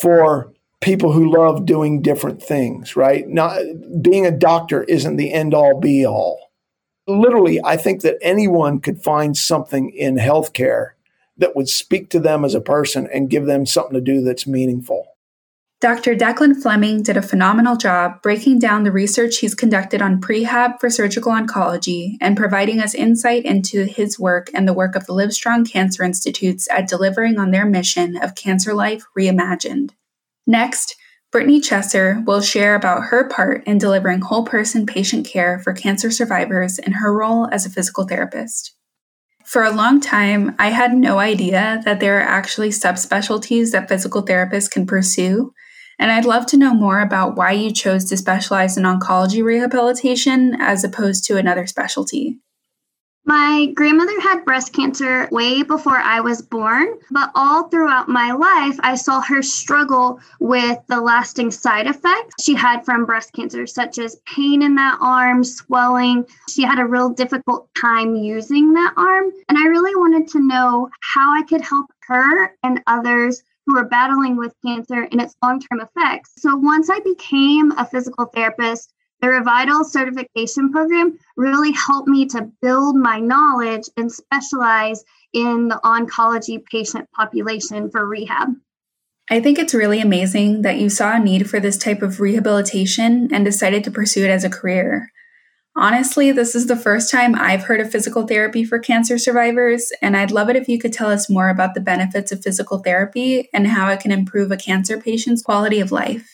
for 0.00 0.52
people 0.80 1.12
who 1.12 1.32
love 1.32 1.66
doing 1.66 2.02
different 2.02 2.42
things, 2.42 2.96
right? 2.96 3.26
Not 3.28 3.58
being 4.02 4.26
a 4.26 4.30
doctor 4.30 4.84
isn't 4.84 5.16
the 5.16 5.32
end 5.32 5.54
all 5.54 5.80
be 5.80 6.06
all. 6.06 6.50
Literally, 7.06 7.60
I 7.64 7.76
think 7.76 8.02
that 8.02 8.18
anyone 8.20 8.80
could 8.80 9.02
find 9.02 9.36
something 9.36 9.90
in 9.90 10.16
healthcare 10.16 10.90
that 11.38 11.56
would 11.56 11.68
speak 11.68 12.10
to 12.10 12.20
them 12.20 12.44
as 12.44 12.54
a 12.54 12.60
person 12.60 13.08
and 13.12 13.30
give 13.30 13.46
them 13.46 13.64
something 13.64 13.94
to 13.94 14.00
do 14.00 14.20
that's 14.20 14.46
meaningful. 14.46 15.06
Dr. 15.80 16.16
Declan 16.16 16.60
Fleming 16.60 17.04
did 17.04 17.16
a 17.16 17.22
phenomenal 17.22 17.76
job 17.76 18.20
breaking 18.20 18.58
down 18.58 18.82
the 18.82 18.90
research 18.90 19.36
he's 19.36 19.54
conducted 19.54 20.02
on 20.02 20.20
prehab 20.20 20.80
for 20.80 20.90
surgical 20.90 21.30
oncology 21.30 22.16
and 22.20 22.36
providing 22.36 22.80
us 22.80 22.96
insight 22.96 23.44
into 23.44 23.84
his 23.84 24.18
work 24.18 24.50
and 24.52 24.66
the 24.66 24.72
work 24.72 24.96
of 24.96 25.06
the 25.06 25.12
Livestrong 25.12 25.70
Cancer 25.70 26.02
Institutes 26.02 26.66
at 26.68 26.88
delivering 26.88 27.38
on 27.38 27.52
their 27.52 27.64
mission 27.64 28.16
of 28.16 28.34
Cancer 28.34 28.74
Life 28.74 29.04
Reimagined. 29.16 29.90
Next, 30.48 30.96
Brittany 31.30 31.60
Chesser 31.60 32.26
will 32.26 32.40
share 32.40 32.74
about 32.74 33.04
her 33.04 33.28
part 33.28 33.62
in 33.64 33.78
delivering 33.78 34.22
whole 34.22 34.44
person 34.44 34.84
patient 34.84 35.28
care 35.28 35.60
for 35.60 35.72
cancer 35.72 36.10
survivors 36.10 36.80
and 36.80 36.96
her 36.96 37.16
role 37.16 37.46
as 37.52 37.66
a 37.66 37.70
physical 37.70 38.04
therapist. 38.04 38.74
For 39.44 39.62
a 39.62 39.70
long 39.70 40.00
time, 40.00 40.56
I 40.58 40.70
had 40.70 40.92
no 40.92 41.20
idea 41.20 41.80
that 41.84 42.00
there 42.00 42.18
are 42.18 42.28
actually 42.28 42.70
subspecialties 42.70 43.70
that 43.70 43.88
physical 43.88 44.24
therapists 44.24 44.70
can 44.70 44.84
pursue 44.84 45.52
and 45.98 46.10
I'd 46.12 46.24
love 46.24 46.46
to 46.46 46.56
know 46.56 46.74
more 46.74 47.00
about 47.00 47.36
why 47.36 47.52
you 47.52 47.72
chose 47.72 48.04
to 48.06 48.16
specialize 48.16 48.76
in 48.76 48.84
oncology 48.84 49.42
rehabilitation 49.42 50.56
as 50.60 50.84
opposed 50.84 51.24
to 51.24 51.36
another 51.36 51.66
specialty. 51.66 52.38
My 53.28 53.66
grandmother 53.74 54.18
had 54.22 54.46
breast 54.46 54.72
cancer 54.72 55.28
way 55.30 55.62
before 55.62 55.98
I 55.98 56.20
was 56.20 56.40
born, 56.40 56.98
but 57.10 57.30
all 57.34 57.64
throughout 57.64 58.08
my 58.08 58.32
life, 58.32 58.80
I 58.82 58.94
saw 58.94 59.20
her 59.20 59.42
struggle 59.42 60.18
with 60.40 60.78
the 60.86 60.98
lasting 60.98 61.50
side 61.50 61.86
effects 61.86 62.42
she 62.42 62.54
had 62.54 62.86
from 62.86 63.04
breast 63.04 63.34
cancer, 63.34 63.66
such 63.66 63.98
as 63.98 64.16
pain 64.24 64.62
in 64.62 64.76
that 64.76 64.96
arm, 65.02 65.44
swelling. 65.44 66.24
She 66.48 66.62
had 66.62 66.78
a 66.78 66.86
real 66.86 67.10
difficult 67.10 67.68
time 67.78 68.16
using 68.16 68.72
that 68.72 68.94
arm. 68.96 69.30
And 69.50 69.58
I 69.58 69.66
really 69.66 69.94
wanted 69.94 70.28
to 70.28 70.40
know 70.40 70.88
how 71.02 71.38
I 71.38 71.42
could 71.42 71.60
help 71.60 71.90
her 72.06 72.56
and 72.62 72.80
others 72.86 73.42
who 73.68 73.76
are 73.76 73.84
battling 73.84 74.36
with 74.36 74.54
cancer 74.64 75.06
and 75.12 75.20
its 75.20 75.34
long 75.42 75.60
term 75.60 75.82
effects. 75.82 76.32
So 76.38 76.56
once 76.56 76.88
I 76.88 77.00
became 77.00 77.70
a 77.72 77.86
physical 77.86 78.24
therapist, 78.24 78.94
the 79.20 79.26
Revital 79.26 79.84
certification 79.84 80.72
program 80.72 81.18
really 81.36 81.72
helped 81.72 82.08
me 82.08 82.24
to 82.26 82.50
build 82.62 82.96
my 82.96 83.18
knowledge 83.18 83.84
and 83.98 84.10
specialize 84.10 85.04
in 85.34 85.68
the 85.68 85.78
oncology 85.84 86.64
patient 86.64 87.10
population 87.14 87.90
for 87.90 88.06
rehab. 88.06 88.48
I 89.30 89.40
think 89.40 89.58
it's 89.58 89.74
really 89.74 90.00
amazing 90.00 90.62
that 90.62 90.78
you 90.78 90.88
saw 90.88 91.16
a 91.16 91.18
need 91.18 91.50
for 91.50 91.60
this 91.60 91.76
type 91.76 92.00
of 92.00 92.20
rehabilitation 92.20 93.28
and 93.34 93.44
decided 93.44 93.84
to 93.84 93.90
pursue 93.90 94.24
it 94.24 94.30
as 94.30 94.44
a 94.44 94.50
career. 94.50 95.12
Honestly, 95.78 96.32
this 96.32 96.56
is 96.56 96.66
the 96.66 96.74
first 96.74 97.08
time 97.08 97.36
I've 97.36 97.62
heard 97.62 97.80
of 97.80 97.88
physical 97.88 98.26
therapy 98.26 98.64
for 98.64 98.80
cancer 98.80 99.16
survivors, 99.16 99.92
and 100.02 100.16
I'd 100.16 100.32
love 100.32 100.50
it 100.50 100.56
if 100.56 100.68
you 100.68 100.76
could 100.76 100.92
tell 100.92 101.08
us 101.08 101.30
more 101.30 101.50
about 101.50 101.74
the 101.74 101.80
benefits 101.80 102.32
of 102.32 102.42
physical 102.42 102.78
therapy 102.78 103.48
and 103.54 103.64
how 103.64 103.88
it 103.90 104.00
can 104.00 104.10
improve 104.10 104.50
a 104.50 104.56
cancer 104.56 105.00
patient's 105.00 105.40
quality 105.40 105.78
of 105.78 105.92
life. 105.92 106.28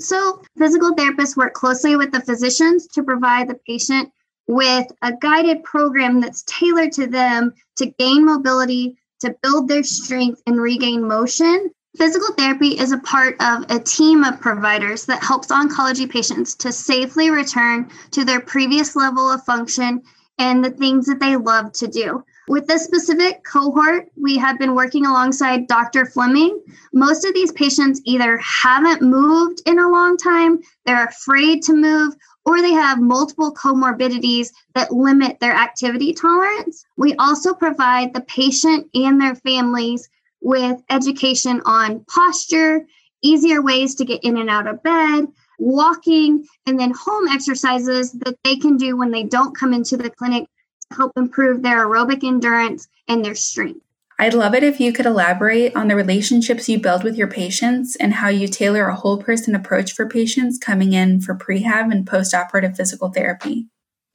So, 0.00 0.40
physical 0.56 0.94
therapists 0.96 1.36
work 1.36 1.52
closely 1.52 1.94
with 1.94 2.10
the 2.10 2.22
physicians 2.22 2.86
to 2.94 3.02
provide 3.02 3.48
the 3.48 3.60
patient 3.66 4.10
with 4.46 4.86
a 5.02 5.12
guided 5.20 5.62
program 5.62 6.22
that's 6.22 6.42
tailored 6.44 6.92
to 6.92 7.06
them 7.06 7.52
to 7.76 7.92
gain 7.98 8.24
mobility, 8.24 8.96
to 9.20 9.36
build 9.42 9.68
their 9.68 9.84
strength, 9.84 10.40
and 10.46 10.58
regain 10.58 11.06
motion. 11.06 11.70
Physical 11.96 12.34
therapy 12.34 12.78
is 12.78 12.92
a 12.92 12.98
part 12.98 13.40
of 13.40 13.64
a 13.70 13.78
team 13.78 14.22
of 14.22 14.38
providers 14.38 15.06
that 15.06 15.22
helps 15.22 15.46
oncology 15.46 16.08
patients 16.08 16.54
to 16.56 16.70
safely 16.70 17.30
return 17.30 17.88
to 18.10 18.22
their 18.22 18.40
previous 18.40 18.96
level 18.96 19.30
of 19.30 19.42
function 19.44 20.02
and 20.38 20.62
the 20.62 20.70
things 20.70 21.06
that 21.06 21.20
they 21.20 21.36
love 21.36 21.72
to 21.72 21.86
do. 21.86 22.22
With 22.48 22.66
this 22.66 22.84
specific 22.84 23.42
cohort, 23.44 24.10
we 24.14 24.36
have 24.36 24.58
been 24.58 24.74
working 24.74 25.06
alongside 25.06 25.68
Dr. 25.68 26.04
Fleming. 26.04 26.60
Most 26.92 27.24
of 27.24 27.32
these 27.32 27.52
patients 27.52 28.02
either 28.04 28.36
haven't 28.38 29.00
moved 29.00 29.62
in 29.64 29.78
a 29.78 29.88
long 29.88 30.18
time, 30.18 30.60
they're 30.84 31.06
afraid 31.06 31.62
to 31.62 31.72
move, 31.72 32.14
or 32.44 32.60
they 32.60 32.72
have 32.72 33.00
multiple 33.00 33.54
comorbidities 33.54 34.52
that 34.74 34.92
limit 34.92 35.40
their 35.40 35.54
activity 35.54 36.12
tolerance. 36.12 36.84
We 36.98 37.14
also 37.14 37.54
provide 37.54 38.12
the 38.12 38.20
patient 38.20 38.88
and 38.94 39.18
their 39.18 39.34
families 39.34 40.10
with 40.46 40.80
education 40.90 41.60
on 41.64 42.04
posture, 42.04 42.86
easier 43.20 43.60
ways 43.60 43.96
to 43.96 44.04
get 44.04 44.22
in 44.22 44.36
and 44.36 44.48
out 44.48 44.68
of 44.68 44.80
bed, 44.80 45.26
walking, 45.58 46.46
and 46.66 46.78
then 46.78 46.92
home 46.96 47.26
exercises 47.26 48.12
that 48.12 48.38
they 48.44 48.54
can 48.54 48.76
do 48.76 48.96
when 48.96 49.10
they 49.10 49.24
don't 49.24 49.56
come 49.56 49.74
into 49.74 49.96
the 49.96 50.08
clinic 50.08 50.44
to 50.88 50.96
help 50.96 51.10
improve 51.16 51.62
their 51.62 51.84
aerobic 51.84 52.22
endurance 52.22 52.86
and 53.08 53.24
their 53.24 53.34
strength. 53.34 53.80
I'd 54.20 54.34
love 54.34 54.54
it 54.54 54.62
if 54.62 54.78
you 54.78 54.92
could 54.92 55.04
elaborate 55.04 55.74
on 55.74 55.88
the 55.88 55.96
relationships 55.96 56.68
you 56.68 56.78
build 56.78 57.02
with 57.02 57.16
your 57.16 57.26
patients 57.26 57.96
and 57.96 58.14
how 58.14 58.28
you 58.28 58.46
tailor 58.46 58.86
a 58.86 58.94
whole 58.94 59.20
person 59.20 59.56
approach 59.56 59.94
for 59.94 60.08
patients 60.08 60.58
coming 60.58 60.92
in 60.92 61.20
for 61.20 61.34
prehab 61.34 61.90
and 61.90 62.06
post-operative 62.06 62.76
physical 62.76 63.08
therapy. 63.08 63.66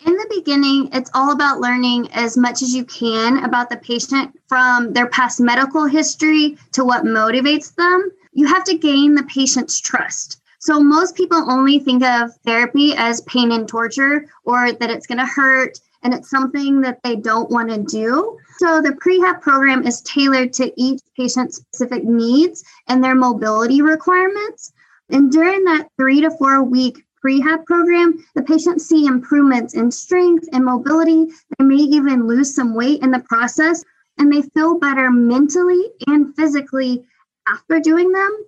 In 0.06 0.14
the 0.14 0.34
beginning, 0.36 0.90
it's 0.94 1.12
all 1.14 1.32
about 1.32 1.60
learning 1.60 2.10
as 2.14 2.36
much 2.36 2.62
as 2.62 2.74
you 2.74 2.84
can 2.86 3.44
about 3.44 3.70
the 3.70 3.78
patient 3.78 4.36
from 4.48 4.94
their 4.94 5.08
past 5.08 5.40
medical 5.40 5.86
history 5.86 6.58
to 6.72 6.84
what 6.84 7.04
motivates 7.04 7.76
them. 7.76 8.12
You 8.34 8.48
have 8.48 8.64
to 8.64 8.78
gain 8.78 9.14
the 9.14 9.24
patient's 9.24 9.80
trust. 9.80 10.42
So, 10.60 10.82
most 10.82 11.16
people 11.16 11.50
only 11.52 11.80
think 11.80 12.04
of 12.04 12.36
therapy 12.46 12.94
as 12.96 13.22
pain 13.22 13.52
and 13.52 13.68
torture 13.68 14.26
or 14.44 14.72
that 14.72 14.90
it's 14.90 15.08
going 15.08 15.20
to 15.20 15.26
hurt 15.26 15.80
and 16.04 16.14
it's 16.14 16.30
something 16.30 16.82
that 16.82 17.00
they 17.04 17.16
don't 17.16 17.52
want 17.52 17.70
to 17.70 17.78
do. 17.78 18.38
So 18.58 18.82
the 18.82 18.98
prehab 19.04 19.42
program 19.42 19.86
is 19.86 20.02
tailored 20.02 20.54
to 20.54 20.72
each 20.82 21.02
patient's 21.16 21.58
specific 21.58 22.04
needs 22.04 22.64
and 22.88 23.04
their 23.04 23.16
mobility 23.16 23.82
requirements. 23.82 24.72
And 25.10 25.32
during 25.32 25.64
that 25.66 25.90
three 25.98 26.22
to 26.22 26.32
four 26.32 26.64
week 26.64 27.04
prehab 27.26 27.66
program, 27.66 28.26
the 28.36 28.44
patients 28.44 28.86
see 28.86 29.06
improvements 29.06 29.74
in 29.74 29.92
strength 29.92 30.48
and 30.54 30.66
mobility. 30.66 31.28
They 31.58 31.66
may 31.66 31.76
even 31.76 32.28
lose 32.28 32.54
some 32.54 32.76
weight 32.76 33.02
in 33.02 33.12
the 33.12 33.20
process, 33.20 33.84
and 34.18 34.32
they 34.32 34.42
feel 34.54 34.80
better 34.80 35.12
mentally 35.12 35.90
and 36.08 36.36
physically 36.36 37.06
after 37.48 37.80
doing 37.80 38.12
them. 38.12 38.46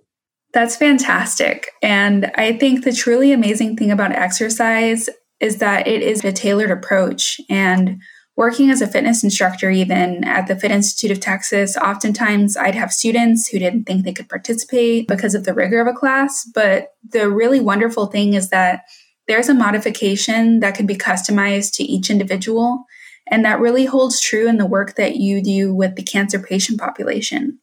That's 0.52 0.76
fantastic. 0.76 1.68
And 1.82 2.30
I 2.36 2.56
think 2.56 2.84
the 2.84 2.92
truly 2.92 3.32
amazing 3.32 3.76
thing 3.76 3.90
about 3.90 4.12
exercise 4.12 5.08
is 5.40 5.58
that 5.58 5.88
it 5.88 6.00
is 6.00 6.24
a 6.24 6.32
tailored 6.32 6.70
approach. 6.70 7.40
And 7.50 8.00
working 8.36 8.70
as 8.70 8.82
a 8.82 8.86
fitness 8.86 9.22
instructor, 9.22 9.70
even 9.70 10.24
at 10.24 10.46
the 10.46 10.56
Fit 10.56 10.70
Institute 10.70 11.10
of 11.10 11.20
Texas, 11.20 11.76
oftentimes 11.76 12.56
I'd 12.56 12.74
have 12.74 12.92
students 12.92 13.48
who 13.48 13.58
didn't 13.58 13.84
think 13.84 14.04
they 14.04 14.12
could 14.12 14.28
participate 14.28 15.06
because 15.06 15.34
of 15.34 15.44
the 15.44 15.54
rigor 15.54 15.80
of 15.80 15.86
a 15.86 15.92
class. 15.92 16.44
But 16.52 16.88
the 17.08 17.30
really 17.30 17.60
wonderful 17.60 18.06
thing 18.06 18.34
is 18.34 18.50
that 18.50 18.82
there's 19.28 19.48
a 19.48 19.54
modification 19.54 20.60
that 20.60 20.74
can 20.74 20.86
be 20.86 20.96
customized 20.96 21.74
to 21.74 21.84
each 21.84 22.10
individual. 22.10 22.84
And 23.30 23.44
that 23.44 23.60
really 23.60 23.86
holds 23.86 24.20
true 24.20 24.48
in 24.48 24.58
the 24.58 24.66
work 24.66 24.96
that 24.96 25.16
you 25.16 25.42
do 25.42 25.74
with 25.74 25.94
the 25.94 26.02
cancer 26.02 26.38
patient 26.38 26.78
population. 26.78 27.60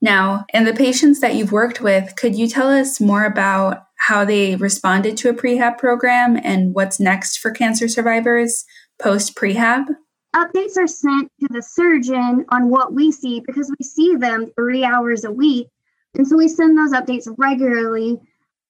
Now, 0.00 0.44
in 0.54 0.64
the 0.64 0.72
patients 0.72 1.20
that 1.20 1.34
you've 1.34 1.52
worked 1.52 1.80
with, 1.80 2.14
could 2.16 2.34
you 2.34 2.48
tell 2.48 2.70
us 2.70 3.00
more 3.00 3.24
about 3.24 3.84
how 3.98 4.24
they 4.24 4.56
responded 4.56 5.16
to 5.18 5.28
a 5.28 5.34
prehab 5.34 5.76
program 5.76 6.38
and 6.42 6.74
what's 6.74 7.00
next 7.00 7.38
for 7.38 7.50
cancer 7.50 7.88
survivors 7.88 8.64
post 9.00 9.34
prehab? 9.34 9.86
Updates 10.34 10.76
are 10.76 10.86
sent 10.86 11.30
to 11.40 11.48
the 11.50 11.62
surgeon 11.62 12.44
on 12.50 12.68
what 12.68 12.92
we 12.92 13.10
see 13.10 13.40
because 13.40 13.72
we 13.78 13.84
see 13.84 14.14
them 14.16 14.50
three 14.54 14.84
hours 14.84 15.24
a 15.24 15.30
week. 15.30 15.68
And 16.14 16.26
so 16.26 16.36
we 16.36 16.48
send 16.48 16.76
those 16.76 16.92
updates 16.92 17.32
regularly. 17.38 18.20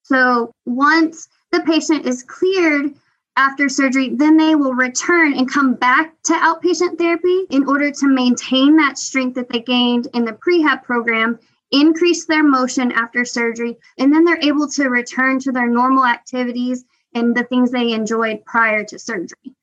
So 0.03 0.53
once 0.65 1.29
the 1.51 1.61
patient 1.61 2.07
is 2.07 2.23
cleared 2.23 2.95
after 3.37 3.69
surgery, 3.69 4.11
then 4.15 4.37
they 4.37 4.55
will 4.55 4.75
return 4.75 5.35
and 5.35 5.51
come 5.51 5.75
back 5.75 6.15
to 6.25 6.33
outpatient 6.33 6.99
therapy 6.99 7.47
in 7.51 7.69
order 7.69 7.91
to 7.91 8.07
maintain 8.07 8.77
that 8.77 8.99
strength 8.99 9.35
that 9.35 9.49
they 9.49 9.61
gained 9.61 10.09
in 10.15 10.25
the 10.25 10.33
prehab 10.33 10.83
program 10.83 11.39
increase 11.71 12.25
their 12.25 12.43
motion 12.43 12.93
after 12.93 13.25
surgery, 13.25 13.77
and 13.99 14.13
then 14.13 14.25
they're 14.25 14.41
able 14.43 14.69
to 14.69 14.89
return 14.89 15.39
to 15.39 15.53
their 15.53 15.69
normal 15.69 16.05
activities 16.05 16.85
and 17.15 17.37
the 17.37 17.45
things 17.45 17.71
they 17.71 17.93
enjoyed 17.93 18.45
prior 18.45 18.85
to 18.85 18.99
surgery. 18.99 19.55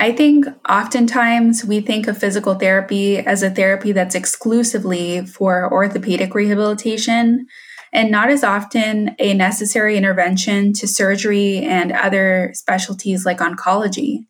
I 0.00 0.12
think 0.12 0.46
oftentimes 0.68 1.64
we 1.64 1.80
think 1.80 2.06
of 2.06 2.18
physical 2.18 2.54
therapy 2.54 3.18
as 3.18 3.42
a 3.42 3.50
therapy 3.50 3.90
that's 3.90 4.14
exclusively 4.14 5.26
for 5.26 5.72
orthopedic 5.72 6.34
rehabilitation 6.34 7.46
and 7.92 8.10
not 8.10 8.30
as 8.30 8.44
often 8.44 9.16
a 9.18 9.34
necessary 9.34 9.96
intervention 9.96 10.72
to 10.74 10.86
surgery 10.86 11.58
and 11.58 11.90
other 11.90 12.52
specialties 12.54 13.26
like 13.26 13.38
oncology. 13.38 14.20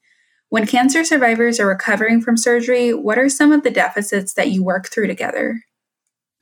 When 0.48 0.66
cancer 0.66 1.04
survivors 1.04 1.60
are 1.60 1.66
recovering 1.66 2.22
from 2.22 2.38
surgery, 2.38 2.94
what 2.94 3.18
are 3.18 3.28
some 3.28 3.52
of 3.52 3.62
the 3.62 3.70
deficits 3.70 4.32
that 4.34 4.50
you 4.50 4.64
work 4.64 4.88
through 4.88 5.08
together? 5.08 5.60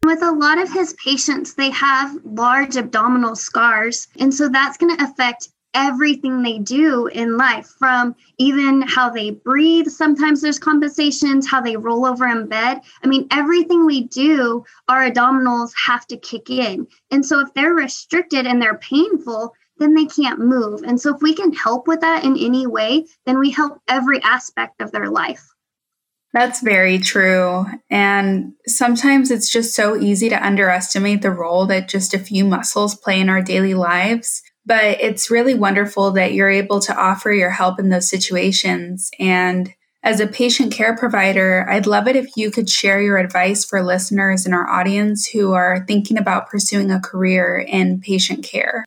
With 0.05 0.23
a 0.23 0.31
lot 0.31 0.59
of 0.59 0.73
his 0.73 0.95
patients, 1.05 1.55
they 1.55 1.71
have 1.71 2.17
large 2.23 2.77
abdominal 2.77 3.35
scars. 3.35 4.07
And 4.21 4.33
so 4.33 4.49
that's 4.49 4.77
going 4.77 4.97
to 4.97 5.05
affect 5.05 5.49
everything 5.77 6.43
they 6.43 6.59
do 6.59 7.07
in 7.09 7.37
life 7.37 7.67
from 7.79 8.17
even 8.39 8.81
how 8.83 9.11
they 9.11 9.31
breathe. 9.31 9.87
Sometimes 9.87 10.41
there's 10.41 10.59
compensations, 10.59 11.47
how 11.47 11.61
they 11.61 11.77
roll 11.77 12.07
over 12.07 12.27
in 12.27 12.49
bed. 12.49 12.81
I 13.05 13.07
mean, 13.07 13.29
everything 13.31 13.85
we 13.85 14.05
do, 14.05 14.65
our 14.89 15.09
abdominals 15.09 15.73
have 15.87 16.07
to 16.07 16.17
kick 16.17 16.49
in. 16.49 16.87
And 17.11 17.25
so 17.25 17.41
if 17.41 17.53
they're 17.53 17.75
restricted 17.75 18.47
and 18.47 18.61
they're 18.61 18.79
painful, 18.79 19.55
then 19.79 19.95
they 19.95 20.07
can't 20.07 20.41
move. 20.41 20.83
And 20.83 20.99
so 20.99 21.15
if 21.15 21.21
we 21.21 21.35
can 21.35 21.53
help 21.53 21.87
with 21.87 22.01
that 22.01 22.25
in 22.25 22.39
any 22.39 22.67
way, 22.67 23.05
then 23.27 23.39
we 23.39 23.51
help 23.51 23.79
every 23.87 24.23
aspect 24.23 24.81
of 24.81 24.93
their 24.93 25.11
life. 25.11 25.47
That's 26.33 26.63
very 26.63 26.99
true. 26.99 27.67
And 27.91 28.55
sometimes 28.67 29.31
it's 29.31 29.51
just 29.51 29.75
so 29.75 29.97
easy 29.97 30.31
to 30.31 30.47
underestimate 30.47 31.21
the 31.23 31.31
role 31.31 31.67
that 31.67 31.89
just 31.89 32.15
a 32.15 32.19
few 32.19 32.45
muscles 32.45 32.95
play 32.95 33.21
in 33.21 33.29
our 33.29 33.43
daily 33.43 33.75
lives. 33.75 34.43
But 34.67 35.01
it's 35.01 35.31
really 35.31 35.55
wonderful 35.55 36.11
that 36.13 36.33
you're 36.33 36.51
able 36.51 36.81
to 36.81 36.97
offer 36.97 37.33
your 37.33 37.51
help 37.51 37.79
in 37.79 37.89
those 37.89 38.11
situations. 38.11 39.11
And 39.19 39.73
as 40.03 40.21
a 40.21 40.27
patient 40.27 40.73
care 40.73 40.97
provider, 40.97 41.67
I'd 41.71 41.87
love 41.87 42.09
it 42.09 42.17
if 42.17 42.37
you 42.37 42.51
could 42.51 42.69
share 42.69 43.01
your 43.01 43.17
advice 43.17 43.65
for 43.65 43.83
listeners 43.83 44.45
in 44.45 44.53
our 44.53 44.69
audience 44.69 45.27
who 45.27 45.53
are 45.53 45.85
thinking 45.87 46.19
about 46.19 46.49
pursuing 46.49 46.91
a 46.91 47.01
career 47.01 47.59
in 47.59 48.01
patient 48.01 48.45
care. 48.45 48.85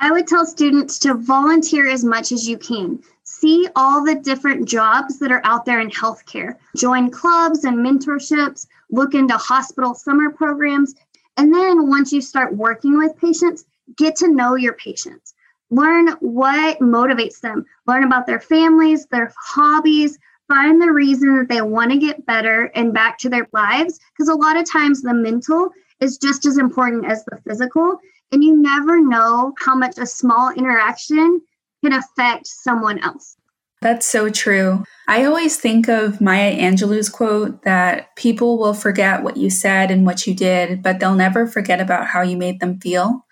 I 0.00 0.12
would 0.12 0.28
tell 0.28 0.46
students 0.46 1.00
to 1.00 1.14
volunteer 1.14 1.88
as 1.88 2.04
much 2.04 2.30
as 2.30 2.48
you 2.48 2.56
can 2.56 3.02
see 3.28 3.68
all 3.76 4.04
the 4.04 4.14
different 4.16 4.66
jobs 4.66 5.18
that 5.18 5.30
are 5.30 5.42
out 5.44 5.64
there 5.64 5.80
in 5.80 5.90
healthcare. 5.90 6.56
Join 6.76 7.10
clubs 7.10 7.64
and 7.64 7.78
mentorships, 7.78 8.66
look 8.90 9.14
into 9.14 9.36
hospital 9.36 9.94
summer 9.94 10.30
programs. 10.30 10.94
And 11.36 11.54
then 11.54 11.88
once 11.88 12.12
you 12.12 12.20
start 12.20 12.56
working 12.56 12.96
with 12.98 13.16
patients, 13.16 13.64
get 13.96 14.16
to 14.16 14.32
know 14.32 14.54
your 14.54 14.74
patients. 14.74 15.34
Learn 15.70 16.08
what 16.20 16.78
motivates 16.80 17.40
them, 17.40 17.66
learn 17.86 18.04
about 18.04 18.26
their 18.26 18.40
families, 18.40 19.06
their 19.06 19.32
hobbies, 19.38 20.18
find 20.48 20.80
the 20.80 20.90
reason 20.90 21.36
that 21.36 21.48
they 21.48 21.60
want 21.60 21.92
to 21.92 21.98
get 21.98 22.24
better 22.24 22.70
and 22.74 22.94
back 22.94 23.18
to 23.18 23.28
their 23.28 23.48
lives. 23.52 24.00
Because 24.12 24.28
a 24.28 24.34
lot 24.34 24.56
of 24.56 24.70
times 24.70 25.02
the 25.02 25.14
mental 25.14 25.70
is 26.00 26.16
just 26.16 26.46
as 26.46 26.58
important 26.58 27.04
as 27.04 27.24
the 27.24 27.38
physical. 27.46 27.98
And 28.32 28.42
you 28.42 28.56
never 28.56 29.00
know 29.00 29.52
how 29.58 29.74
much 29.74 29.98
a 29.98 30.06
small 30.06 30.50
interaction 30.50 31.40
can 31.82 31.92
affect 31.92 32.46
someone 32.46 32.98
else. 32.98 33.36
That's 33.80 34.06
so 34.06 34.28
true. 34.28 34.84
I 35.06 35.24
always 35.24 35.56
think 35.56 35.88
of 35.88 36.20
Maya 36.20 36.52
Angelou's 36.56 37.08
quote 37.08 37.62
that 37.62 38.14
people 38.16 38.58
will 38.58 38.74
forget 38.74 39.22
what 39.22 39.36
you 39.36 39.50
said 39.50 39.90
and 39.90 40.04
what 40.04 40.26
you 40.26 40.34
did, 40.34 40.82
but 40.82 40.98
they'll 40.98 41.14
never 41.14 41.46
forget 41.46 41.80
about 41.80 42.08
how 42.08 42.22
you 42.22 42.36
made 42.36 42.58
them 42.58 42.80
feel. 42.80 43.24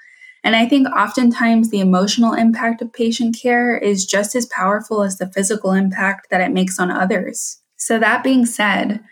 And 0.47 0.55
I 0.55 0.65
think 0.65 0.87
oftentimes 0.87 1.71
the 1.71 1.81
emotional 1.81 2.33
impact 2.33 2.81
of 2.81 2.93
patient 2.93 3.37
care 3.37 3.77
is 3.77 4.07
just 4.07 4.37
as 4.37 4.47
powerful 4.47 5.03
as 5.03 5.19
the 5.19 5.27
physical 5.27 5.73
impact 5.73 6.29
that 6.31 6.41
it 6.41 6.53
makes 6.53 6.79
on 6.79 6.89
others. 6.89 7.61
So, 7.75 7.99
that 7.99 8.23
being 8.23 8.47
said, 8.47 9.03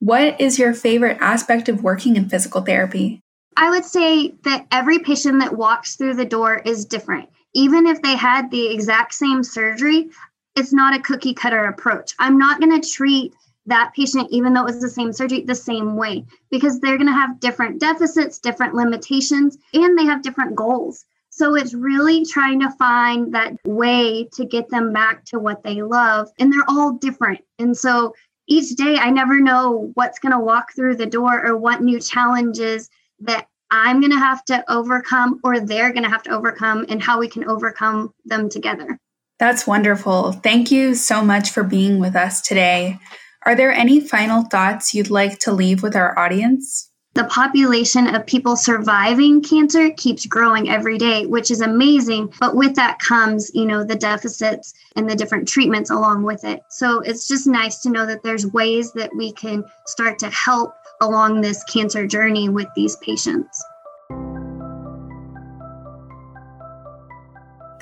what 0.00 0.40
is 0.40 0.58
your 0.58 0.74
favorite 0.74 1.18
aspect 1.20 1.68
of 1.68 1.84
working 1.84 2.16
in 2.16 2.28
physical 2.28 2.62
therapy? 2.62 3.20
I 3.56 3.70
would 3.70 3.84
say 3.84 4.34
that 4.42 4.66
every 4.72 4.98
patient 4.98 5.38
that 5.38 5.56
walks 5.56 5.94
through 5.94 6.14
the 6.14 6.24
door 6.24 6.56
is 6.56 6.84
different. 6.84 7.28
Even 7.54 7.86
if 7.86 8.02
they 8.02 8.16
had 8.16 8.50
the 8.50 8.74
exact 8.74 9.14
same 9.14 9.44
surgery, 9.44 10.10
it's 10.56 10.72
not 10.72 10.96
a 10.96 11.02
cookie 11.02 11.34
cutter 11.34 11.66
approach. 11.66 12.12
I'm 12.18 12.38
not 12.38 12.60
going 12.60 12.80
to 12.80 12.90
treat 12.90 13.34
that 13.66 13.92
patient, 13.94 14.28
even 14.30 14.52
though 14.52 14.62
it 14.62 14.72
was 14.72 14.80
the 14.80 14.88
same 14.88 15.12
surgery, 15.12 15.42
the 15.42 15.54
same 15.54 15.96
way 15.96 16.24
because 16.50 16.80
they're 16.80 16.96
going 16.96 17.06
to 17.06 17.12
have 17.12 17.40
different 17.40 17.80
deficits, 17.80 18.38
different 18.38 18.74
limitations, 18.74 19.56
and 19.72 19.98
they 19.98 20.04
have 20.04 20.22
different 20.22 20.56
goals. 20.56 21.04
So 21.30 21.54
it's 21.54 21.72
really 21.72 22.26
trying 22.26 22.60
to 22.60 22.70
find 22.72 23.34
that 23.34 23.54
way 23.64 24.28
to 24.34 24.44
get 24.44 24.68
them 24.68 24.92
back 24.92 25.24
to 25.26 25.38
what 25.38 25.62
they 25.62 25.80
love. 25.80 26.28
And 26.38 26.52
they're 26.52 26.68
all 26.68 26.92
different. 26.92 27.40
And 27.58 27.74
so 27.76 28.14
each 28.48 28.74
day, 28.76 28.96
I 28.96 29.10
never 29.10 29.40
know 29.40 29.90
what's 29.94 30.18
going 30.18 30.32
to 30.32 30.38
walk 30.38 30.74
through 30.74 30.96
the 30.96 31.06
door 31.06 31.46
or 31.46 31.56
what 31.56 31.80
new 31.80 32.00
challenges 32.00 32.90
that 33.20 33.46
I'm 33.70 34.00
going 34.00 34.12
to 34.12 34.18
have 34.18 34.44
to 34.46 34.62
overcome 34.70 35.40
or 35.42 35.58
they're 35.58 35.92
going 35.92 36.02
to 36.02 36.10
have 36.10 36.24
to 36.24 36.30
overcome 36.30 36.84
and 36.90 37.02
how 37.02 37.18
we 37.18 37.28
can 37.28 37.48
overcome 37.48 38.12
them 38.26 38.50
together. 38.50 38.98
That's 39.38 39.66
wonderful. 39.66 40.32
Thank 40.32 40.70
you 40.70 40.94
so 40.94 41.24
much 41.24 41.50
for 41.50 41.64
being 41.64 41.98
with 41.98 42.14
us 42.14 42.42
today. 42.42 42.98
Are 43.44 43.56
there 43.56 43.72
any 43.72 44.00
final 44.00 44.42
thoughts 44.42 44.94
you'd 44.94 45.10
like 45.10 45.38
to 45.40 45.52
leave 45.52 45.82
with 45.82 45.96
our 45.96 46.16
audience? 46.18 46.90
The 47.14 47.24
population 47.24 48.14
of 48.14 48.24
people 48.24 48.56
surviving 48.56 49.42
cancer 49.42 49.90
keeps 49.90 50.24
growing 50.24 50.70
every 50.70 50.96
day, 50.96 51.26
which 51.26 51.50
is 51.50 51.60
amazing. 51.60 52.32
But 52.40 52.56
with 52.56 52.74
that 52.76 53.00
comes, 53.00 53.50
you 53.52 53.66
know, 53.66 53.84
the 53.84 53.96
deficits 53.96 54.72
and 54.96 55.10
the 55.10 55.16
different 55.16 55.46
treatments 55.46 55.90
along 55.90 56.22
with 56.22 56.44
it. 56.44 56.60
So 56.70 57.00
it's 57.00 57.28
just 57.28 57.46
nice 57.46 57.80
to 57.80 57.90
know 57.90 58.06
that 58.06 58.22
there's 58.22 58.46
ways 58.46 58.92
that 58.92 59.10
we 59.14 59.32
can 59.32 59.64
start 59.86 60.18
to 60.20 60.30
help 60.30 60.72
along 61.02 61.40
this 61.40 61.62
cancer 61.64 62.06
journey 62.06 62.48
with 62.48 62.68
these 62.76 62.96
patients. 62.96 63.62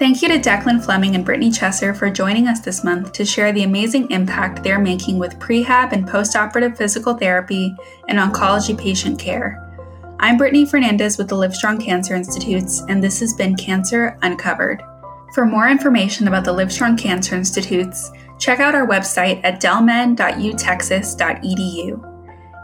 Thank 0.00 0.22
you 0.22 0.28
to 0.28 0.38
Declan 0.38 0.82
Fleming 0.82 1.14
and 1.14 1.26
Brittany 1.26 1.50
Chesser 1.50 1.94
for 1.94 2.08
joining 2.08 2.48
us 2.48 2.60
this 2.60 2.82
month 2.82 3.12
to 3.12 3.26
share 3.26 3.52
the 3.52 3.64
amazing 3.64 4.10
impact 4.10 4.62
they're 4.62 4.78
making 4.78 5.18
with 5.18 5.38
prehab 5.38 5.92
and 5.92 6.08
postoperative 6.08 6.74
physical 6.74 7.12
therapy 7.12 7.76
and 8.08 8.18
oncology 8.18 8.78
patient 8.78 9.18
care. 9.18 9.62
I'm 10.18 10.38
Brittany 10.38 10.64
Fernandez 10.64 11.18
with 11.18 11.28
the 11.28 11.36
Livestrong 11.36 11.84
Cancer 11.84 12.14
Institutes, 12.14 12.80
and 12.88 13.04
this 13.04 13.20
has 13.20 13.34
been 13.34 13.54
Cancer 13.56 14.16
Uncovered. 14.22 14.82
For 15.34 15.44
more 15.44 15.68
information 15.68 16.28
about 16.28 16.46
the 16.46 16.54
Livestrong 16.54 16.96
Cancer 16.96 17.34
Institutes, 17.34 18.10
check 18.38 18.58
out 18.58 18.74
our 18.74 18.86
website 18.86 19.42
at 19.44 19.60
dellmed.utexas.edu. 19.60 22.06